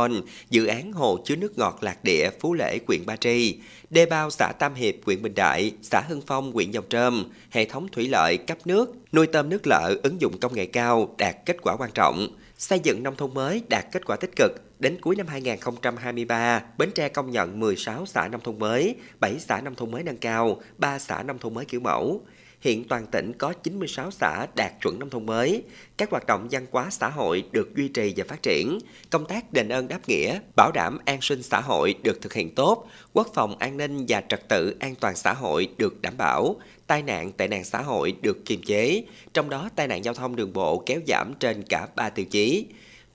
dự 0.51 0.67
án 0.67 0.93
hồ 0.93 1.19
chứa 1.25 1.37
nước 1.37 1.59
ngọt 1.59 1.79
Lạc 1.81 2.05
Địa, 2.05 2.31
Phú 2.41 2.55
Lễ, 2.55 2.79
huyện 2.87 3.07
Ba 3.07 3.17
Tri, 3.17 3.59
đê 3.91 4.07
bao 4.07 4.31
xã 4.31 4.53
Tam 4.59 4.75
Hiệp, 4.75 4.95
huyện 5.05 5.23
Bình 5.23 5.35
Đại, 5.35 5.73
xã 5.83 6.01
Hưng 6.09 6.23
Phong, 6.27 6.53
huyện 6.53 6.71
Dòng 6.71 6.89
Trơm, 6.89 7.25
hệ 7.51 7.65
thống 7.65 7.89
thủy 7.93 8.09
lợi 8.09 8.37
cấp 8.37 8.59
nước, 8.65 8.95
nuôi 9.13 9.27
tôm 9.27 9.49
nước 9.49 9.67
lợ 9.67 9.95
ứng 10.03 10.21
dụng 10.21 10.39
công 10.41 10.55
nghệ 10.55 10.67
cao 10.67 11.15
đạt 11.19 11.37
kết 11.47 11.57
quả 11.63 11.77
quan 11.77 11.91
trọng 11.95 12.29
xây 12.59 12.79
dựng 12.79 13.03
nông 13.03 13.17
thôn 13.17 13.35
mới 13.35 13.63
đạt 13.69 13.85
kết 13.93 14.07
quả 14.07 14.17
tích 14.17 14.37
cực. 14.37 14.53
Đến 14.79 14.99
cuối 15.01 15.17
năm 15.17 15.27
2023, 15.27 16.63
Bến 16.79 16.91
Tre 16.95 17.09
công 17.09 17.31
nhận 17.31 17.61
16 17.61 18.07
xã 18.07 18.29
nông 18.29 18.41
thôn 18.41 18.59
mới, 18.59 18.97
7 19.21 19.39
xã 19.39 19.61
nông 19.61 19.75
thôn 19.75 19.91
mới 19.91 20.03
nâng 20.03 20.17
cao, 20.17 20.61
3 20.79 20.99
xã 20.99 21.23
nông 21.23 21.39
thôn 21.39 21.55
mới 21.55 21.65
kiểu 21.65 21.81
mẫu. 21.81 22.21
Hiện 22.67 22.85
toàn 22.85 23.07
tỉnh 23.07 23.33
có 23.39 23.53
96 23.53 24.11
xã 24.11 24.47
đạt 24.57 24.73
chuẩn 24.83 24.99
nông 24.99 25.11
thôn 25.11 25.27
mới. 25.27 25.63
Các 25.97 26.11
hoạt 26.11 26.27
động 26.27 26.49
văn 26.51 26.67
hóa 26.71 26.89
xã 26.91 27.09
hội 27.09 27.45
được 27.53 27.77
duy 27.77 27.89
trì 27.89 28.15
và 28.17 28.25
phát 28.29 28.43
triển. 28.43 28.79
Công 29.11 29.27
tác 29.27 29.53
đền 29.53 29.69
ơn 29.69 29.89
đáp 29.89 30.09
nghĩa, 30.09 30.39
bảo 30.57 30.73
đảm 30.75 30.99
an 31.05 31.19
sinh 31.23 31.43
xã 31.43 31.61
hội 31.61 31.95
được 32.03 32.23
thực 32.23 32.33
hiện 32.33 32.55
tốt. 32.55 32.89
Quốc 33.13 33.29
phòng 33.35 33.59
an 33.59 33.77
ninh 33.77 34.05
và 34.09 34.23
trật 34.29 34.49
tự 34.49 34.77
an 34.81 34.95
toàn 34.95 35.17
xã 35.17 35.33
hội 35.33 35.69
được 35.79 36.03
đảm 36.03 36.17
bảo 36.17 36.57
tai 36.87 37.03
nạn 37.03 37.33
tệ 37.33 37.49
nạn 37.49 37.65
xã 37.65 37.83
hội 37.83 38.15
được 38.23 38.45
kiềm 38.45 38.63
chế, 38.63 39.05
trong 39.35 39.51
đó 39.51 39.69
tai 39.77 39.89
nạn 39.89 40.05
giao 40.05 40.15
thông 40.15 40.37
đường 40.37 40.53
bộ 40.53 40.83
kéo 40.87 41.01
giảm 41.07 41.35
trên 41.41 41.63
cả 41.63 41.89
3 41.97 42.11
tiêu 42.11 42.25
chí. 42.25 42.67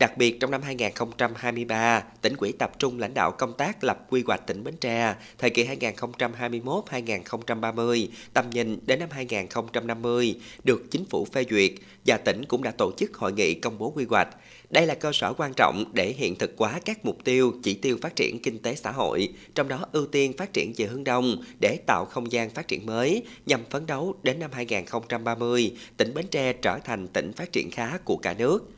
Đặc 0.01 0.17
biệt 0.17 0.39
trong 0.39 0.51
năm 0.51 0.61
2023, 0.61 2.03
tỉnh 2.21 2.33
ủy 2.37 2.53
tập 2.59 2.71
trung 2.79 2.99
lãnh 2.99 3.13
đạo 3.13 3.31
công 3.31 3.53
tác 3.53 3.83
lập 3.83 4.05
quy 4.09 4.23
hoạch 4.27 4.47
tỉnh 4.47 4.63
Bến 4.63 4.75
Tre 4.81 5.15
thời 5.37 5.49
kỳ 5.49 5.65
2021-2030, 5.65 8.07
tầm 8.33 8.49
nhìn 8.49 8.79
đến 8.85 8.99
năm 8.99 9.09
2050 9.11 10.35
được 10.63 10.91
chính 10.91 11.05
phủ 11.05 11.25
phê 11.25 11.45
duyệt 11.49 11.71
và 12.05 12.17
tỉnh 12.17 12.45
cũng 12.45 12.63
đã 12.63 12.71
tổ 12.71 12.91
chức 12.97 13.17
hội 13.17 13.33
nghị 13.33 13.53
công 13.53 13.77
bố 13.77 13.91
quy 13.95 14.05
hoạch. 14.09 14.27
Đây 14.69 14.85
là 14.85 14.95
cơ 14.95 15.11
sở 15.13 15.33
quan 15.37 15.53
trọng 15.53 15.85
để 15.93 16.13
hiện 16.17 16.35
thực 16.35 16.53
hóa 16.57 16.79
các 16.85 17.05
mục 17.05 17.17
tiêu, 17.23 17.53
chỉ 17.63 17.73
tiêu 17.73 17.97
phát 18.01 18.15
triển 18.15 18.39
kinh 18.39 18.59
tế 18.59 18.75
xã 18.75 18.91
hội, 18.91 19.29
trong 19.55 19.67
đó 19.67 19.85
ưu 19.91 20.05
tiên 20.05 20.33
phát 20.37 20.53
triển 20.53 20.73
về 20.77 20.85
hướng 20.85 21.03
đông 21.03 21.43
để 21.59 21.77
tạo 21.87 22.05
không 22.05 22.31
gian 22.31 22.49
phát 22.49 22.67
triển 22.67 22.85
mới 22.85 23.23
nhằm 23.45 23.61
phấn 23.69 23.85
đấu 23.85 24.15
đến 24.23 24.39
năm 24.39 24.51
2030, 24.53 25.71
tỉnh 25.97 26.13
Bến 26.13 26.25
Tre 26.31 26.53
trở 26.53 26.79
thành 26.83 27.07
tỉnh 27.07 27.33
phát 27.33 27.51
triển 27.51 27.71
khá 27.71 27.97
của 28.05 28.17
cả 28.17 28.33
nước. 28.33 28.69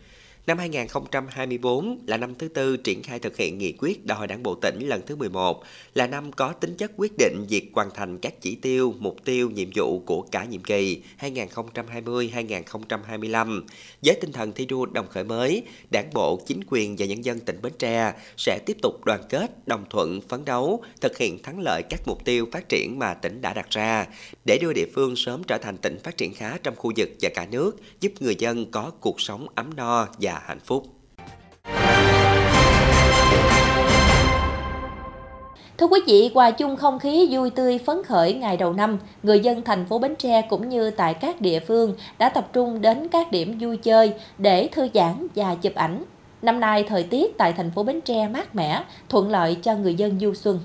Năm 0.47 0.58
2024 0.58 1.99
là 2.08 2.17
năm 2.17 2.36
thứ 2.36 2.47
tư 2.47 2.77
triển 2.77 3.03
khai 3.03 3.19
thực 3.19 3.38
hiện 3.38 3.58
nghị 3.58 3.73
quyết 3.79 4.06
Đại 4.06 4.17
hội 4.17 4.27
Đảng 4.27 4.43
bộ 4.43 4.56
tỉnh 4.56 4.88
lần 4.88 5.01
thứ 5.06 5.15
11, 5.15 5.63
là 5.93 6.08
năm 6.08 6.32
có 6.32 6.53
tính 6.53 6.75
chất 6.77 6.91
quyết 6.97 7.12
định 7.17 7.45
việc 7.49 7.69
hoàn 7.73 7.89
thành 7.95 8.17
các 8.17 8.41
chỉ 8.41 8.56
tiêu, 8.56 8.93
mục 8.99 9.25
tiêu, 9.25 9.49
nhiệm 9.49 9.69
vụ 9.75 9.99
của 9.99 10.21
cả 10.21 10.43
nhiệm 10.43 10.63
kỳ 10.63 11.01
2020-2025. 11.19 13.62
Với 14.01 14.15
tinh 14.21 14.32
thần 14.32 14.51
thi 14.51 14.65
đua 14.65 14.86
đồng 14.86 15.08
khởi 15.10 15.23
mới, 15.23 15.63
Đảng 15.91 16.10
bộ, 16.13 16.39
chính 16.47 16.60
quyền 16.69 16.95
và 16.95 17.06
nhân 17.06 17.25
dân 17.25 17.39
tỉnh 17.39 17.62
Bến 17.62 17.73
Tre 17.79 18.13
sẽ 18.38 18.60
tiếp 18.65 18.77
tục 18.82 19.06
đoàn 19.06 19.21
kết, 19.29 19.67
đồng 19.67 19.86
thuận, 19.89 20.21
phấn 20.21 20.45
đấu, 20.45 20.84
thực 21.01 21.17
hiện 21.17 21.43
thắng 21.43 21.60
lợi 21.60 21.84
các 21.89 21.99
mục 22.06 22.25
tiêu 22.25 22.47
phát 22.51 22.69
triển 22.69 22.99
mà 22.99 23.13
tỉnh 23.13 23.41
đã 23.41 23.53
đặt 23.53 23.69
ra, 23.69 24.06
để 24.45 24.58
đưa 24.62 24.73
địa 24.73 24.88
phương 24.95 25.15
sớm 25.15 25.43
trở 25.43 25.58
thành 25.58 25.77
tỉnh 25.77 25.99
phát 26.03 26.17
triển 26.17 26.34
khá 26.34 26.58
trong 26.63 26.75
khu 26.75 26.91
vực 26.97 27.10
và 27.21 27.29
cả 27.36 27.47
nước, 27.51 27.77
giúp 27.99 28.12
người 28.19 28.36
dân 28.36 28.71
có 28.71 28.91
cuộc 28.99 29.21
sống 29.21 29.47
ấm 29.56 29.69
no 29.75 30.08
và 30.19 30.32
hạnh 30.45 30.59
phúc. 30.59 30.85
Thưa 35.77 35.87
quý 35.87 35.99
vị, 36.07 36.31
hòa 36.33 36.51
chung 36.51 36.75
không 36.75 36.99
khí 36.99 37.27
vui 37.31 37.49
tươi 37.49 37.79
phấn 37.85 38.03
khởi 38.03 38.33
ngày 38.33 38.57
đầu 38.57 38.73
năm, 38.73 38.97
người 39.23 39.39
dân 39.39 39.61
thành 39.61 39.85
phố 39.85 39.99
Bến 39.99 40.15
Tre 40.15 40.41
cũng 40.49 40.69
như 40.69 40.91
tại 40.91 41.13
các 41.13 41.41
địa 41.41 41.59
phương 41.59 41.95
đã 42.17 42.29
tập 42.29 42.49
trung 42.53 42.81
đến 42.81 43.07
các 43.07 43.31
điểm 43.31 43.57
vui 43.59 43.77
chơi 43.77 44.13
để 44.37 44.69
thư 44.71 44.87
giãn 44.93 45.27
và 45.35 45.55
chụp 45.55 45.75
ảnh. 45.75 46.03
Năm 46.41 46.59
nay, 46.59 46.85
thời 46.87 47.03
tiết 47.03 47.37
tại 47.37 47.53
thành 47.53 47.71
phố 47.71 47.83
Bến 47.83 48.01
Tre 48.01 48.27
mát 48.27 48.55
mẻ, 48.55 48.83
thuận 49.09 49.31
lợi 49.31 49.57
cho 49.61 49.75
người 49.75 49.95
dân 49.95 50.19
du 50.19 50.33
xuân. 50.33 50.59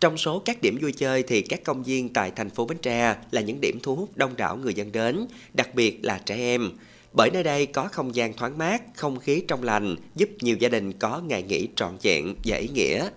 Trong 0.00 0.16
số 0.16 0.42
các 0.44 0.62
điểm 0.62 0.78
vui 0.82 0.92
chơi 0.92 1.22
thì 1.22 1.42
các 1.42 1.64
công 1.64 1.82
viên 1.82 2.12
tại 2.12 2.32
thành 2.36 2.50
phố 2.50 2.66
Bến 2.66 2.78
Tre 2.82 3.14
là 3.30 3.40
những 3.40 3.60
điểm 3.60 3.78
thu 3.82 3.96
hút 3.96 4.08
đông 4.14 4.36
đảo 4.36 4.56
người 4.56 4.74
dân 4.74 4.92
đến, 4.92 5.26
đặc 5.54 5.74
biệt 5.74 6.00
là 6.02 6.20
trẻ 6.24 6.36
em. 6.36 6.70
Bởi 7.12 7.30
nơi 7.30 7.42
đây 7.42 7.66
có 7.66 7.88
không 7.92 8.14
gian 8.14 8.34
thoáng 8.34 8.58
mát, 8.58 8.82
không 8.96 9.18
khí 9.18 9.42
trong 9.48 9.62
lành, 9.62 9.96
giúp 10.14 10.28
nhiều 10.40 10.56
gia 10.56 10.68
đình 10.68 10.92
có 10.92 11.22
ngày 11.28 11.42
nghỉ 11.42 11.68
trọn 11.76 11.92
vẹn 12.02 12.34
và 12.44 12.56
ý 12.56 12.68
nghĩa. 12.68 13.08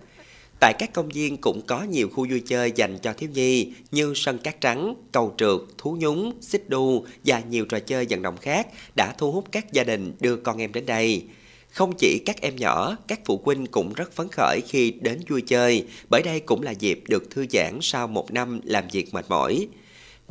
Tại 0.59 0.73
các 0.79 0.93
công 0.93 1.09
viên 1.09 1.37
cũng 1.37 1.61
có 1.67 1.83
nhiều 1.83 2.09
khu 2.09 2.27
vui 2.29 2.41
chơi 2.47 2.71
dành 2.75 2.97
cho 2.97 3.13
thiếu 3.13 3.29
nhi 3.33 3.73
như 3.91 4.13
sân 4.15 4.37
cát 4.37 4.61
trắng, 4.61 4.95
cầu 5.11 5.33
trượt, 5.37 5.59
thú 5.77 5.97
nhúng, 5.99 6.33
xích 6.41 6.69
đu 6.69 7.05
và 7.25 7.41
nhiều 7.49 7.65
trò 7.65 7.79
chơi 7.79 8.05
vận 8.09 8.21
động 8.21 8.37
khác 8.37 8.67
đã 8.95 9.15
thu 9.17 9.31
hút 9.31 9.45
các 9.51 9.73
gia 9.73 9.83
đình 9.83 10.13
đưa 10.19 10.35
con 10.35 10.57
em 10.57 10.73
đến 10.73 10.85
đây. 10.85 11.23
Không 11.69 11.93
chỉ 11.97 12.19
các 12.25 12.41
em 12.41 12.55
nhỏ, 12.55 12.97
các 13.07 13.19
phụ 13.25 13.41
huynh 13.43 13.65
cũng 13.65 13.93
rất 13.93 14.11
phấn 14.11 14.27
khởi 14.31 14.61
khi 14.67 14.91
đến 14.91 15.21
vui 15.29 15.41
chơi, 15.41 15.85
bởi 16.09 16.21
đây 16.23 16.39
cũng 16.39 16.61
là 16.61 16.71
dịp 16.71 17.03
được 17.07 17.29
thư 17.31 17.45
giãn 17.49 17.79
sau 17.81 18.07
một 18.07 18.31
năm 18.31 18.59
làm 18.63 18.83
việc 18.91 19.13
mệt 19.13 19.25
mỏi. 19.29 19.67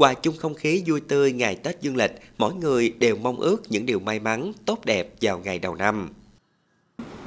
Hòa 0.00 0.14
chung 0.14 0.34
không 0.38 0.54
khí 0.54 0.82
vui 0.86 1.00
tươi 1.00 1.32
ngày 1.32 1.54
Tết 1.54 1.80
dương 1.80 1.96
lịch, 1.96 2.12
mỗi 2.38 2.54
người 2.54 2.94
đều 2.98 3.16
mong 3.16 3.36
ước 3.36 3.62
những 3.68 3.86
điều 3.86 3.98
may 4.00 4.20
mắn, 4.20 4.52
tốt 4.64 4.84
đẹp 4.84 5.08
vào 5.20 5.38
ngày 5.38 5.58
đầu 5.58 5.74
năm. 5.74 6.10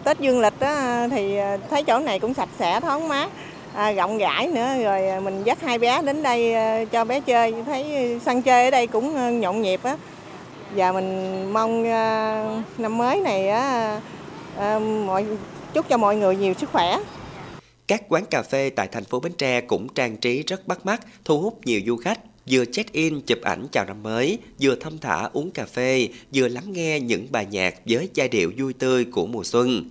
Tết 0.04 0.20
dương 0.20 0.42
lịch 0.42 0.60
đó, 0.60 1.08
thì 1.12 1.36
à, 1.36 1.58
thấy 1.70 1.84
chỗ 1.84 2.00
này 2.00 2.20
cũng 2.20 2.34
sạch 2.34 2.50
sẽ 2.60 2.80
thoáng 2.80 3.08
mát, 3.08 3.30
à, 3.74 3.92
rộng 3.92 4.18
rãi 4.18 4.48
nữa. 4.48 4.84
Rồi 4.84 5.22
mình 5.22 5.44
dắt 5.44 5.62
hai 5.62 5.78
bé 5.78 6.02
đến 6.02 6.24
đây 6.24 6.54
à, 6.54 6.86
cho 6.86 7.06
bé 7.06 7.20
chơi. 7.20 7.54
Thấy 7.66 8.20
sân 8.26 8.42
chơi 8.42 8.66
ở 8.66 8.72
đây 8.72 8.88
cũng 8.88 9.16
à, 9.16 9.30
nhộn 9.30 9.62
nhịp 9.62 9.84
á. 9.84 9.98
Và 10.76 10.92
mình 10.92 11.52
mong 11.54 11.84
năm 12.78 12.98
mới 12.98 13.22
này 13.22 13.50
á 13.50 14.00
mọi 15.06 15.26
chúc 15.74 15.90
cho 15.90 15.98
mọi 15.98 16.16
người 16.16 16.36
nhiều 16.36 16.54
sức 16.54 16.70
khỏe. 16.72 17.00
Các 17.88 18.02
quán 18.10 18.26
cà 18.26 18.42
phê 18.42 18.70
tại 18.70 18.88
thành 18.92 19.04
phố 19.04 19.20
Bến 19.20 19.34
Tre 19.38 19.62
cũng 19.62 19.88
trang 19.96 20.18
trí 20.18 20.44
rất 20.44 20.68
bắt 20.68 20.86
mắt, 20.86 21.02
thu 21.26 21.42
hút 21.42 21.60
nhiều 21.66 21.82
du 21.86 21.98
khách 21.98 22.20
vừa 22.52 22.66
check-in 22.66 23.22
chụp 23.22 23.42
ảnh 23.42 23.68
chào 23.72 23.86
năm 23.86 24.04
mới, 24.04 24.38
vừa 24.62 24.76
thăm 24.76 24.98
thả 24.98 25.30
uống 25.34 25.52
cà 25.52 25.66
phê, 25.66 26.08
vừa 26.34 26.48
lắng 26.48 26.74
nghe 26.74 27.00
những 27.00 27.28
bài 27.32 27.48
nhạc 27.52 27.76
với 27.86 28.10
giai 28.14 28.30
điệu 28.30 28.52
vui 28.58 28.74
tươi 28.74 29.06
của 29.06 29.26
mùa 29.26 29.44
xuân. 29.44 29.90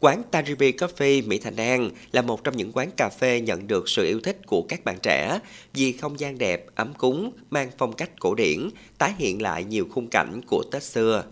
Quán 0.00 0.22
Taribi 0.30 0.72
Coffee 0.72 1.28
Mỹ 1.28 1.38
Thành 1.38 1.56
An 1.56 1.90
là 2.12 2.22
một 2.22 2.44
trong 2.44 2.56
những 2.56 2.72
quán 2.72 2.90
cà 2.96 3.08
phê 3.08 3.40
nhận 3.40 3.66
được 3.66 3.88
sự 3.88 4.06
yêu 4.06 4.20
thích 4.20 4.46
của 4.46 4.62
các 4.62 4.84
bạn 4.84 4.96
trẻ 5.02 5.38
vì 5.74 5.92
không 5.92 6.20
gian 6.20 6.38
đẹp, 6.38 6.66
ấm 6.74 6.92
cúng, 6.98 7.32
mang 7.50 7.70
phong 7.78 7.92
cách 7.92 8.10
cổ 8.20 8.34
điển, 8.34 8.68
tái 8.98 9.12
hiện 9.18 9.42
lại 9.42 9.64
nhiều 9.64 9.86
khung 9.90 10.08
cảnh 10.08 10.40
của 10.46 10.62
Tết 10.72 10.82
xưa. 10.82 11.24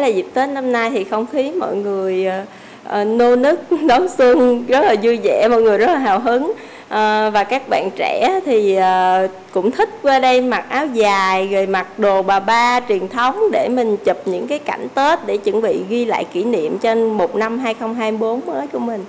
Là 0.00 0.06
dịp 0.06 0.26
Tết 0.34 0.48
năm 0.48 0.72
nay 0.72 0.90
thì 0.90 1.04
không 1.04 1.26
khí 1.26 1.50
mọi 1.50 1.76
người 1.76 2.26
uh, 2.26 3.06
nô 3.06 3.36
nức 3.36 3.60
đón 3.88 4.06
xuân 4.18 4.64
rất 4.68 4.80
là 4.80 4.94
vui 5.02 5.16
vẻ, 5.16 5.48
mọi 5.50 5.62
người 5.62 5.78
rất 5.78 5.86
là 5.86 5.98
hào 5.98 6.20
hứng. 6.20 6.52
À, 6.88 7.30
và 7.30 7.44
các 7.44 7.68
bạn 7.68 7.90
trẻ 7.96 8.40
thì 8.44 8.74
à, 8.74 9.22
cũng 9.52 9.70
thích 9.70 9.88
qua 10.02 10.18
đây 10.18 10.40
mặc 10.40 10.66
áo 10.68 10.86
dài 10.86 11.48
rồi 11.48 11.66
mặc 11.66 11.98
đồ 11.98 12.22
bà 12.22 12.40
ba 12.40 12.80
truyền 12.88 13.08
thống 13.08 13.40
để 13.52 13.68
mình 13.68 13.96
chụp 14.04 14.16
những 14.24 14.46
cái 14.46 14.58
cảnh 14.58 14.88
Tết 14.94 15.18
để 15.26 15.36
chuẩn 15.36 15.62
bị 15.62 15.80
ghi 15.88 16.04
lại 16.04 16.24
kỷ 16.24 16.44
niệm 16.44 16.78
trên 16.78 17.10
một 17.10 17.34
năm 17.34 17.58
2024 17.58 18.46
mới 18.46 18.66
của 18.66 18.78
mình. 18.78 19.04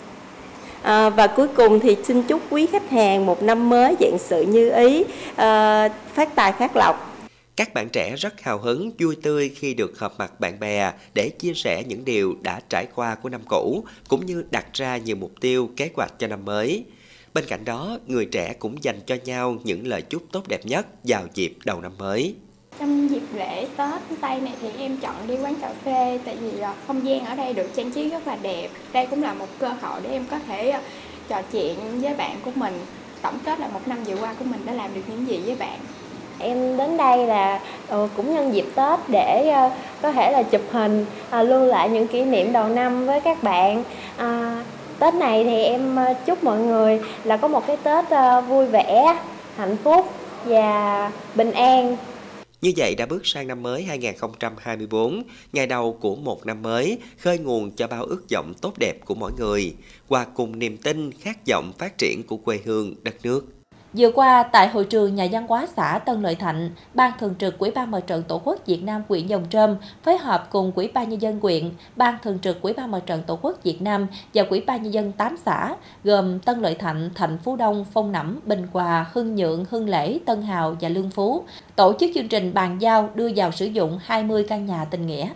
À, 0.82 1.10
và 1.10 1.28
cuối 1.28 1.48
cùng 1.48 1.80
thì 1.80 1.98
xin 2.04 2.24
chúc 2.24 2.42
quý 2.50 2.66
khách 2.66 2.90
hàng 2.90 3.26
một 3.26 3.44
năm 3.44 3.70
mới 3.70 3.96
dạng 4.00 4.18
sự 4.20 4.42
như 4.42 4.72
ý, 4.72 5.04
à, 5.36 5.90
phát 6.14 6.36
tài 6.36 6.52
phát 6.52 6.76
lộc. 6.76 7.16
Các 7.56 7.74
bạn 7.74 7.90
trẻ 7.90 8.16
rất 8.16 8.42
hào 8.42 8.58
hứng, 8.58 8.92
vui 9.00 9.16
tươi 9.24 9.52
khi 9.56 9.74
được 9.74 10.00
họp 10.00 10.20
mặt 10.20 10.40
bạn 10.40 10.60
bè 10.60 10.92
để 11.14 11.30
chia 11.30 11.54
sẻ 11.54 11.84
những 11.88 12.06
điều 12.06 12.36
đã 12.42 12.60
trải 12.70 12.88
qua 12.96 13.16
của 13.16 13.30
năm 13.30 13.42
cũ, 13.48 13.84
cũng 14.08 14.26
như 14.26 14.44
đặt 14.52 14.66
ra 14.74 14.98
nhiều 14.98 15.16
mục 15.16 15.32
tiêu, 15.42 15.70
kế 15.76 15.90
hoạch 15.96 16.20
cho 16.20 16.28
năm 16.28 16.46
mới. 16.46 16.84
Bên 17.34 17.46
cạnh 17.48 17.66
đó, 17.66 17.98
người 18.08 18.26
trẻ 18.26 18.54
cũng 18.60 18.84
dành 18.84 19.00
cho 19.06 19.16
nhau 19.26 19.56
những 19.64 19.88
lời 19.88 20.02
chúc 20.02 20.24
tốt 20.32 20.48
đẹp 20.48 20.66
nhất 20.66 20.86
vào 21.04 21.24
dịp 21.34 21.54
đầu 21.66 21.82
năm 21.82 21.92
mới. 21.98 22.36
Trong 22.80 23.10
dịp 23.10 23.22
lễ 23.34 23.68
Tết 23.78 24.02
Tây 24.22 24.42
này 24.42 24.54
thì 24.62 24.68
em 24.78 24.98
chọn 24.98 25.16
đi 25.28 25.38
quán 25.38 25.56
cà 25.56 25.74
phê 25.86 26.20
tại 26.26 26.36
vì 26.36 26.60
ờ, 26.60 26.74
không 26.88 27.08
gian 27.08 27.26
ở 27.26 27.36
đây 27.36 27.54
được 27.54 27.68
trang 27.76 27.92
trí 27.92 28.10
rất 28.10 28.28
là 28.28 28.38
đẹp. 28.42 28.70
Đây 28.94 29.08
cũng 29.08 29.24
là 29.24 29.34
một 29.34 29.48
cơ 29.60 29.70
hội 29.82 30.02
để 30.04 30.10
em 30.10 30.26
có 30.32 30.40
thể 30.48 30.70
ờ, 30.70 30.80
trò 31.28 31.42
chuyện 31.52 32.02
với 32.02 32.16
bạn 32.16 32.36
của 32.46 32.52
mình. 32.56 32.80
Tổng 33.22 33.40
kết 33.46 33.60
là 33.60 33.68
một 33.68 33.88
năm 33.88 34.04
vừa 34.04 34.16
qua 34.16 34.34
của 34.40 34.46
mình 34.46 34.66
đã 34.66 34.74
làm 34.74 34.94
được 34.94 35.02
những 35.08 35.28
gì 35.28 35.42
với 35.46 35.56
bạn. 35.56 35.80
Em 36.40 36.78
đến 36.78 36.98
đây 36.98 37.28
là 37.28 37.62
uh, 37.96 38.10
cũng 38.16 38.36
nhân 38.36 38.54
dịp 38.54 38.66
Tết 38.76 39.00
để 39.08 39.54
có 40.02 40.12
thể 40.12 40.32
là 40.32 40.44
chụp 40.44 40.62
hình, 40.72 41.06
uh, 41.40 41.48
lưu 41.48 41.66
lại 41.66 41.90
những 41.90 42.08
kỷ 42.08 42.22
niệm 42.22 42.54
đầu 42.54 42.70
năm 42.70 43.06
với 43.06 43.22
các 43.22 43.44
bạn. 43.44 43.84
Tết 45.00 45.14
này 45.14 45.44
thì 45.44 45.62
em 45.62 45.96
ờ, 45.96 46.14
chúc 46.26 46.44
mọi 46.44 46.60
người 46.60 47.00
là 47.24 47.38
có 47.38 47.48
một 47.48 47.68
cái 47.68 47.78
Tết 47.78 48.06
ờ, 48.10 48.42
vui 48.42 48.66
vẻ, 48.66 49.20
hạnh 49.56 49.78
phúc 49.84 50.06
và 50.46 51.12
bình 51.36 51.52
an. 51.52 51.98
Như 52.62 52.74
vậy 52.78 52.96
đã 52.96 53.06
bước 53.06 53.28
sang 53.28 53.48
năm 53.48 53.64
mới 53.64 53.84
2024, 53.84 55.24
ngày 55.54 55.68
đầu 55.68 55.98
của 56.02 56.16
một 56.16 56.46
năm 56.46 56.62
mới, 56.62 56.98
khơi 57.20 57.38
nguồn 57.38 57.72
cho 57.72 57.88
bao 57.88 58.04
ước 58.04 58.24
vọng 58.32 58.54
tốt 58.62 58.74
đẹp 58.80 59.06
của 59.06 59.16
mỗi 59.16 59.32
người, 59.38 59.74
qua 60.08 60.26
cùng 60.34 60.60
niềm 60.60 60.78
tin, 60.78 61.12
khát 61.12 61.38
vọng 61.48 61.72
phát 61.78 61.98
triển 61.98 62.24
của 62.28 62.38
quê 62.38 62.60
hương, 62.66 62.96
đất 63.04 63.16
nước. 63.24 63.59
Vừa 63.94 64.12
qua, 64.12 64.44
tại 64.44 64.68
hội 64.68 64.86
trường 64.86 65.16
nhà 65.16 65.28
văn 65.32 65.48
hóa 65.48 65.68
xã 65.76 66.00
Tân 66.06 66.22
Lợi 66.22 66.36
Thạnh, 66.36 66.70
Ban 66.94 67.12
Thường 67.20 67.36
trực 67.40 67.58
Quỹ 67.60 67.72
ban 67.72 67.92
Mặt 67.92 68.00
trận 68.08 68.24
Tổ 68.24 68.42
quốc 68.44 68.66
Việt 68.66 68.84
Nam 68.84 69.04
huyện 69.10 69.28
Dòng 69.28 69.46
Trơm 69.50 69.76
phối 70.04 70.18
hợp 70.18 70.48
cùng 70.50 70.72
Quỹ 70.72 70.88
ban 70.88 71.10
Nhân 71.10 71.22
dân 71.22 71.40
huyện, 71.42 71.72
Ban 71.96 72.18
Thường 72.24 72.40
trực 72.40 72.62
Quỹ 72.62 72.74
ban 72.74 72.92
Mặt 72.92 73.00
trận 73.06 73.24
Tổ 73.28 73.40
quốc 73.42 73.64
Việt 73.64 73.82
Nam 73.82 74.08
và 74.34 74.44
Quỹ 74.44 74.62
ban 74.62 74.84
Nhân 74.84 74.94
dân 74.94 75.12
8 75.12 75.38
xã 75.46 75.76
gồm 76.04 76.40
Tân 76.40 76.60
Lợi 76.60 76.76
Thạnh, 76.76 77.10
Thạnh 77.16 77.38
Phú 77.44 77.56
Đông, 77.56 77.86
Phong 77.94 78.12
Nẫm, 78.12 78.40
Bình 78.46 78.68
Hòa, 78.74 79.06
Hưng 79.14 79.36
Nhượng, 79.36 79.66
Hưng 79.70 79.90
Lễ, 79.90 80.20
Tân 80.26 80.42
Hào 80.42 80.78
và 80.82 80.90
Lương 80.90 81.10
Phú 81.10 81.44
tổ 81.76 81.94
chức 82.00 82.12
chương 82.16 82.28
trình 82.28 82.54
bàn 82.54 82.82
giao 82.82 83.10
đưa 83.16 83.30
vào 83.36 83.52
sử 83.52 83.66
dụng 83.66 84.00
20 84.04 84.46
căn 84.50 84.66
nhà 84.66 84.86
tình 84.86 85.08
nghĩa. 85.08 85.30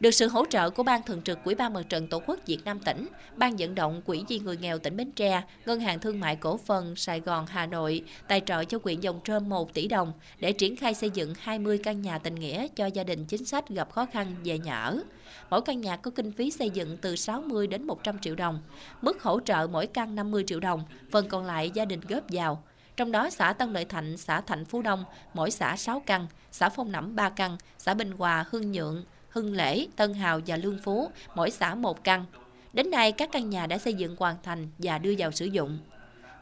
Được 0.00 0.10
sự 0.10 0.28
hỗ 0.28 0.46
trợ 0.46 0.70
của 0.70 0.82
Ban 0.82 1.02
Thường 1.02 1.22
trực 1.22 1.44
Quỹ 1.44 1.54
ban 1.54 1.72
Mặt 1.72 1.82
trận 1.88 2.06
Tổ 2.06 2.20
quốc 2.26 2.38
Việt 2.46 2.64
Nam 2.64 2.78
tỉnh, 2.78 3.08
Ban 3.36 3.56
vận 3.56 3.74
động 3.74 4.02
Quỹ 4.02 4.24
vì 4.28 4.38
người 4.38 4.56
nghèo 4.56 4.78
tỉnh 4.78 4.96
Bến 4.96 5.12
Tre, 5.12 5.42
Ngân 5.66 5.80
hàng 5.80 5.98
Thương 5.98 6.20
mại 6.20 6.36
Cổ 6.36 6.56
phần 6.56 6.96
Sài 6.96 7.20
Gòn 7.20 7.46
Hà 7.46 7.66
Nội 7.66 8.04
tài 8.28 8.40
trợ 8.46 8.64
cho 8.64 8.78
quyện 8.78 9.00
Dòng 9.00 9.20
Trơm 9.24 9.48
1 9.48 9.74
tỷ 9.74 9.88
đồng 9.88 10.12
để 10.38 10.52
triển 10.52 10.76
khai 10.76 10.94
xây 10.94 11.10
dựng 11.10 11.34
20 11.40 11.78
căn 11.78 12.02
nhà 12.02 12.18
tình 12.18 12.34
nghĩa 12.34 12.68
cho 12.68 12.86
gia 12.86 13.04
đình 13.04 13.24
chính 13.24 13.44
sách 13.44 13.68
gặp 13.68 13.92
khó 13.92 14.06
khăn 14.12 14.34
về 14.44 14.58
nhà 14.58 14.82
ở. 14.82 15.02
Mỗi 15.50 15.62
căn 15.62 15.80
nhà 15.80 15.96
có 15.96 16.10
kinh 16.10 16.32
phí 16.32 16.50
xây 16.50 16.70
dựng 16.70 16.96
từ 16.96 17.16
60 17.16 17.66
đến 17.66 17.86
100 17.86 18.18
triệu 18.18 18.34
đồng. 18.34 18.60
Mức 19.02 19.22
hỗ 19.22 19.40
trợ 19.40 19.66
mỗi 19.72 19.86
căn 19.86 20.14
50 20.14 20.44
triệu 20.46 20.60
đồng, 20.60 20.84
phần 21.10 21.28
còn 21.28 21.44
lại 21.44 21.70
gia 21.74 21.84
đình 21.84 22.00
góp 22.08 22.24
vào. 22.28 22.62
Trong 22.96 23.12
đó 23.12 23.30
xã 23.30 23.52
Tân 23.52 23.72
Lợi 23.72 23.84
Thạnh, 23.84 24.16
xã 24.16 24.40
Thạnh 24.40 24.64
Phú 24.64 24.82
Đông, 24.82 25.04
mỗi 25.34 25.50
xã 25.50 25.76
6 25.76 26.02
căn, 26.06 26.26
xã 26.52 26.68
Phong 26.68 26.92
Nẫm 26.92 27.16
3 27.16 27.28
căn, 27.28 27.56
xã 27.78 27.94
Bình 27.94 28.12
Hòa, 28.12 28.44
Hương 28.50 28.72
Nhượng, 28.72 29.04
Hưng 29.30 29.52
Lễ, 29.52 29.86
Tân 29.96 30.14
Hào 30.14 30.40
và 30.46 30.56
Lương 30.56 30.78
Phú, 30.84 31.10
mỗi 31.34 31.50
xã 31.50 31.74
một 31.74 32.04
căn. 32.04 32.24
Đến 32.72 32.90
nay, 32.90 33.12
các 33.12 33.32
căn 33.32 33.50
nhà 33.50 33.66
đã 33.66 33.78
xây 33.78 33.94
dựng 33.94 34.16
hoàn 34.18 34.36
thành 34.42 34.68
và 34.78 34.98
đưa 34.98 35.14
vào 35.18 35.30
sử 35.30 35.46
dụng. 35.46 35.78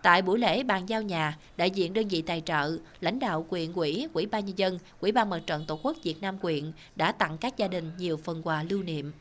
Tại 0.03 0.23
buổi 0.23 0.39
lễ 0.39 0.63
bàn 0.63 0.89
giao 0.89 1.03
nhà, 1.03 1.37
đại 1.57 1.71
diện 1.71 1.93
đơn 1.93 2.09
vị 2.09 2.23
tài 2.23 2.43
trợ, 2.47 2.79
lãnh 3.01 3.19
đạo 3.19 3.47
quyện 3.51 3.73
quỹ, 3.73 4.07
quỹ 4.13 4.27
ban 4.27 4.47
nhân 4.47 4.59
dân, 4.59 4.79
quỹ 5.01 5.13
ban 5.13 5.31
mặt 5.31 5.41
trận 5.47 5.65
tổ 5.67 5.79
quốc 5.83 5.97
Việt 6.03 6.23
Nam 6.23 6.39
quyện 6.39 6.73
đã 6.97 7.13
tặng 7.13 7.39
các 7.39 7.57
gia 7.57 7.69
đình 7.69 7.91
nhiều 7.99 8.17
phần 8.17 8.43
quà 8.43 8.63
lưu 8.63 8.83
niệm. 8.83 9.13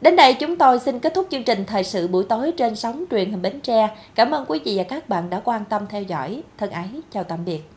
Đến 0.00 0.16
đây 0.16 0.34
chúng 0.34 0.56
tôi 0.56 0.78
xin 0.78 0.98
kết 0.98 1.14
thúc 1.14 1.26
chương 1.30 1.44
trình 1.44 1.64
thời 1.66 1.84
sự 1.84 2.08
buổi 2.08 2.24
tối 2.24 2.52
trên 2.56 2.76
sóng 2.76 3.04
truyền 3.10 3.30
hình 3.30 3.42
Bến 3.42 3.60
Tre. 3.60 3.96
Cảm 4.14 4.30
ơn 4.30 4.44
quý 4.48 4.60
vị 4.64 4.74
và 4.76 4.82
các 4.82 5.08
bạn 5.08 5.30
đã 5.30 5.40
quan 5.44 5.64
tâm 5.64 5.86
theo 5.88 6.02
dõi. 6.02 6.42
Thân 6.58 6.70
ái, 6.70 6.88
chào 7.12 7.24
tạm 7.24 7.44
biệt. 7.44 7.73